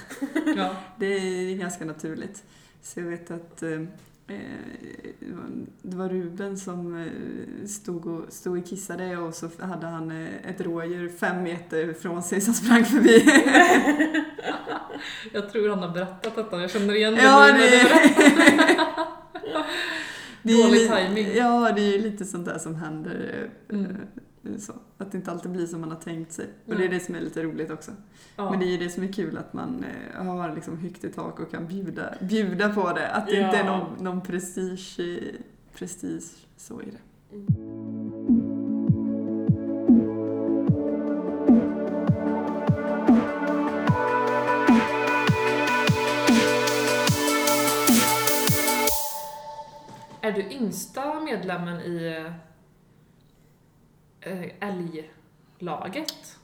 Ja. 0.58 0.76
Det 1.00 1.06
är 1.06 1.56
ganska 1.58 1.86
naturligt. 1.86 2.44
Så 2.82 3.00
jag 3.00 3.08
vet 3.08 3.32
att 3.32 3.64
eh, 3.64 3.82
det 4.28 5.32
var- 5.32 5.66
det 5.82 5.98
var 5.98 6.10
Ruben 6.10 6.58
som 6.58 6.96
eh, 6.96 7.08
stod 7.68 8.06
och, 8.08 8.34
stod 8.34 8.60
och 8.60 8.66
kissade 8.68 9.18
och 9.18 9.34
så 9.36 9.50
hade 9.60 9.88
han 9.88 10.12
eh, 10.12 10.50
ett 10.50 10.62
rådjur 10.62 11.10
fem 11.10 11.44
meter 11.44 11.94
från 11.94 12.24
sig 12.24 12.42
som 12.42 12.54
sprang 12.54 12.86
förbi. 12.86 13.26
Jag 15.34 15.52
tror 15.52 15.70
han 15.70 15.80
har 15.80 15.90
berättat 15.90 16.36
detta, 16.36 16.62
jag 16.62 16.72
känner 16.72 16.96
igen 16.96 17.18
ja, 17.24 17.48
det, 17.58 17.80
är 17.80 18.76
Dålig 20.64 20.80
li- 20.80 20.88
timing. 20.88 21.28
Ja, 21.36 21.72
det 21.76 21.82
är 21.82 21.92
ju 21.92 21.98
lite 22.02 22.26
sånt 22.26 22.46
där 22.46 22.58
som 22.58 22.76
händer. 22.76 23.50
eh, 23.70 23.76
Mm. 23.76 23.98
Så. 24.60 24.74
Att 24.98 25.12
det 25.12 25.18
inte 25.18 25.32
alltid 25.32 25.52
blir 25.52 25.66
som 25.68 25.82
man 25.82 25.90
har 25.92 25.98
tänkt 26.00 26.32
sig. 26.32 26.46
Och 26.66 26.74
Mm. 26.74 26.80
det 26.80 26.86
är 26.88 27.00
det 27.00 27.06
som 27.06 27.16
är 27.16 27.22
lite 27.22 27.44
roligt 27.44 27.72
också. 27.72 27.92
Ja. 28.36 28.50
Men 28.52 28.60
det 28.60 28.66
är 28.66 28.70
ju 28.72 28.78
det 28.78 28.90
som 28.90 29.04
är 29.04 29.14
kul 29.14 29.38
att 29.38 29.54
man 29.54 29.86
eh, 30.18 30.24
har 30.26 30.56
liksom 30.56 30.78
högt 30.78 31.04
i 31.04 31.10
tak 31.12 31.40
och 31.40 31.52
kan 31.52 31.68
bjuda, 31.68 32.14
bjuda 32.22 32.70
på 32.74 32.92
det. 32.94 33.08
Att 33.12 33.28
det 33.28 33.34
Ja. 33.36 33.46
inte 33.46 33.58
är 33.58 33.66
någon, 33.66 34.04
någon 34.04 34.22
prestige, 34.22 35.00
prestige 35.74 36.32
så 36.58 36.82
i 36.82 36.86
det. 36.86 37.00
Är 50.22 50.32
du 50.32 50.42
yngsta 50.52 51.20
medlemmen 51.20 51.82
i 51.82 52.24
eh, 52.28 52.34
älglaget? 54.60 56.40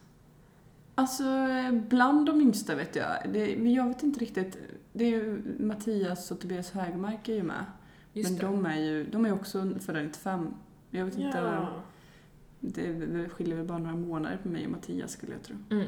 Alltså 0.95 1.23
eh, 1.23 1.71
bland 1.71 2.25
de 2.25 2.41
yngsta 2.41 2.75
vet 2.75 2.95
jag, 2.95 3.17
det, 3.34 3.57
men 3.57 3.73
jag 3.73 3.88
vet 3.88 4.03
inte 4.03 4.19
riktigt. 4.19 4.57
Det 4.93 5.03
är 5.05 5.09
ju 5.09 5.41
Mattias 5.59 6.32
och 6.32 6.39
Tobias 6.39 6.71
Högmark 6.71 7.29
är 7.29 7.34
ju 7.34 7.43
med. 7.43 7.65
Just 8.13 8.29
men 8.29 8.39
det. 8.39 8.45
de 8.45 8.65
är 8.65 8.75
ju 8.79 9.03
de 9.03 9.25
är 9.25 9.34
också 9.34 9.73
födda 9.79 10.01
95. 10.01 10.53
Jag 10.89 11.05
vet 11.05 11.13
inte, 11.17 11.38
Ja. 11.38 11.69
det 12.59 13.29
skiljer 13.29 13.55
väl 13.57 13.65
bara 13.65 13.77
några 13.77 13.95
månader 13.95 14.38
på 14.43 14.49
mig 14.49 14.65
och 14.65 14.71
Mattias 14.71 15.11
skulle 15.11 15.32
jag 15.32 15.43
tro. 15.43 15.55
Mm. 15.69 15.88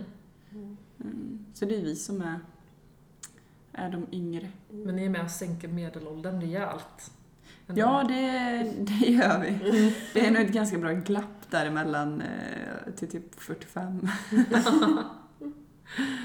Mm. 1.02 1.46
Så 1.54 1.66
det 1.66 1.76
är 1.76 1.82
vi 1.82 1.96
som 1.96 2.22
är 2.22 2.40
är 3.72 3.90
de 3.92 4.06
yngre. 4.12 4.50
Men 4.70 4.96
ni 4.96 5.06
är 5.06 5.10
med 5.10 5.24
och 5.24 5.32
sänker 5.32 5.68
medelåldern 5.68 6.42
rejält. 6.42 7.12
Ja, 7.68 8.04
det, 8.08 8.72
det 8.78 9.06
gör 9.06 9.40
vi. 9.40 9.94
Det 10.14 10.28
är 10.28 10.32
nog 10.32 10.42
ett 10.42 10.54
ganska 10.54 10.78
bra 10.78 10.92
glapp 10.92 11.50
däremellan 11.50 12.22
eh, 12.22 12.92
till 12.96 13.10
typ 13.12 13.40
45. 13.42 14.08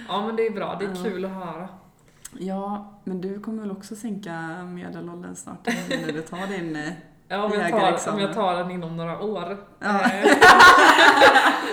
ja, 0.08 0.26
men 0.26 0.36
det 0.36 0.46
är 0.46 0.50
bra. 0.50 0.76
Det 0.80 0.84
är 0.84 1.04
kul 1.04 1.24
att 1.24 1.30
höra. 1.30 1.68
Ja, 2.38 3.00
men 3.04 3.20
du 3.20 3.40
kommer 3.40 3.62
väl 3.62 3.70
också 3.70 3.96
sänka 3.96 4.32
medelåldern 4.64 5.36
snart 5.36 5.66
när 5.88 6.12
du 6.12 6.22
tar 6.22 6.46
din... 6.46 6.76
eh, 6.76 6.92
Ja, 7.30 7.44
om 7.44 7.52
jag, 7.52 7.70
tar, 7.70 8.12
om 8.12 8.18
jag 8.20 8.34
tar 8.34 8.56
den 8.56 8.70
inom 8.70 8.96
några 8.96 9.20
år. 9.20 9.56
Ja. 9.78 10.00
Eh, 10.04 10.30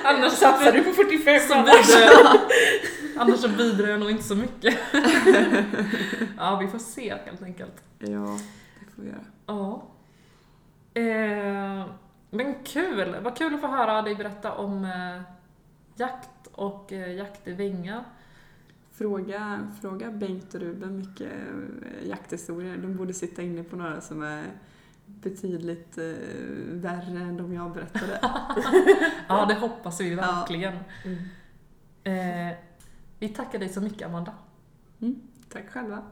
Annars 0.05 0.31
satsar 0.33 0.71
du 0.71 0.83
på 0.83 0.91
45 0.91 1.39
så 1.39 1.53
annars. 1.53 1.89
Annars 3.17 3.39
så 3.39 3.49
bidrar 3.49 3.87
jag 3.87 3.99
nog 3.99 4.11
inte 4.11 4.23
så 4.23 4.35
mycket. 4.35 4.75
ja, 6.37 6.57
vi 6.61 6.67
får 6.67 6.79
se 6.79 7.15
helt 7.25 7.41
enkelt. 7.43 7.83
Ja, 7.99 8.07
det 8.79 8.91
får 8.95 9.01
vi 9.01 9.07
göra. 9.07 9.19
Ja. 9.45 9.83
Eh, 10.93 11.85
men 12.29 12.55
kul! 12.63 13.15
Vad 13.23 13.37
kul 13.37 13.53
att 13.55 13.61
få 13.61 13.67
höra 13.67 14.01
dig 14.01 14.15
berätta 14.15 14.53
om 14.55 14.85
eh, 14.85 15.21
jakt 15.95 16.47
och 16.51 16.93
eh, 16.93 17.13
jakt 17.15 17.47
i 17.47 17.53
Vänga. 17.53 18.05
Fråga, 18.91 19.67
fråga 19.81 20.11
Bengt 20.11 20.53
och 20.53 20.61
Ruben 20.61 20.97
mycket 20.97 21.31
eh, 21.31 22.07
jakthistorier. 22.09 22.77
De 22.77 22.95
borde 22.97 23.13
sitta 23.13 23.41
inne 23.41 23.63
på 23.63 23.75
några 23.75 24.01
som 24.01 24.23
är 24.23 24.43
betydligt 25.05 25.97
eh, 25.97 26.03
värre 26.71 27.19
än 27.19 27.37
de 27.37 27.53
jag 27.53 27.71
berättade. 27.73 28.19
Ja, 29.27 29.45
det 29.45 29.53
hoppas 29.55 30.01
vi 30.01 30.09
Ja. 30.13 30.15
verkligen. 30.21 30.73
Eh, 32.03 32.57
vi 33.19 33.29
tackar 33.29 33.59
dig 33.59 33.69
så 33.69 33.81
mycket, 33.81 34.07
Amanda. 34.07 34.33
Tack 35.49 35.69
själva. 35.69 36.03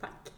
Tack. 0.00 0.32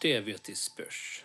Det 0.00 0.20
vet 0.20 0.48
i 0.48 0.54
spörs. 0.54 1.24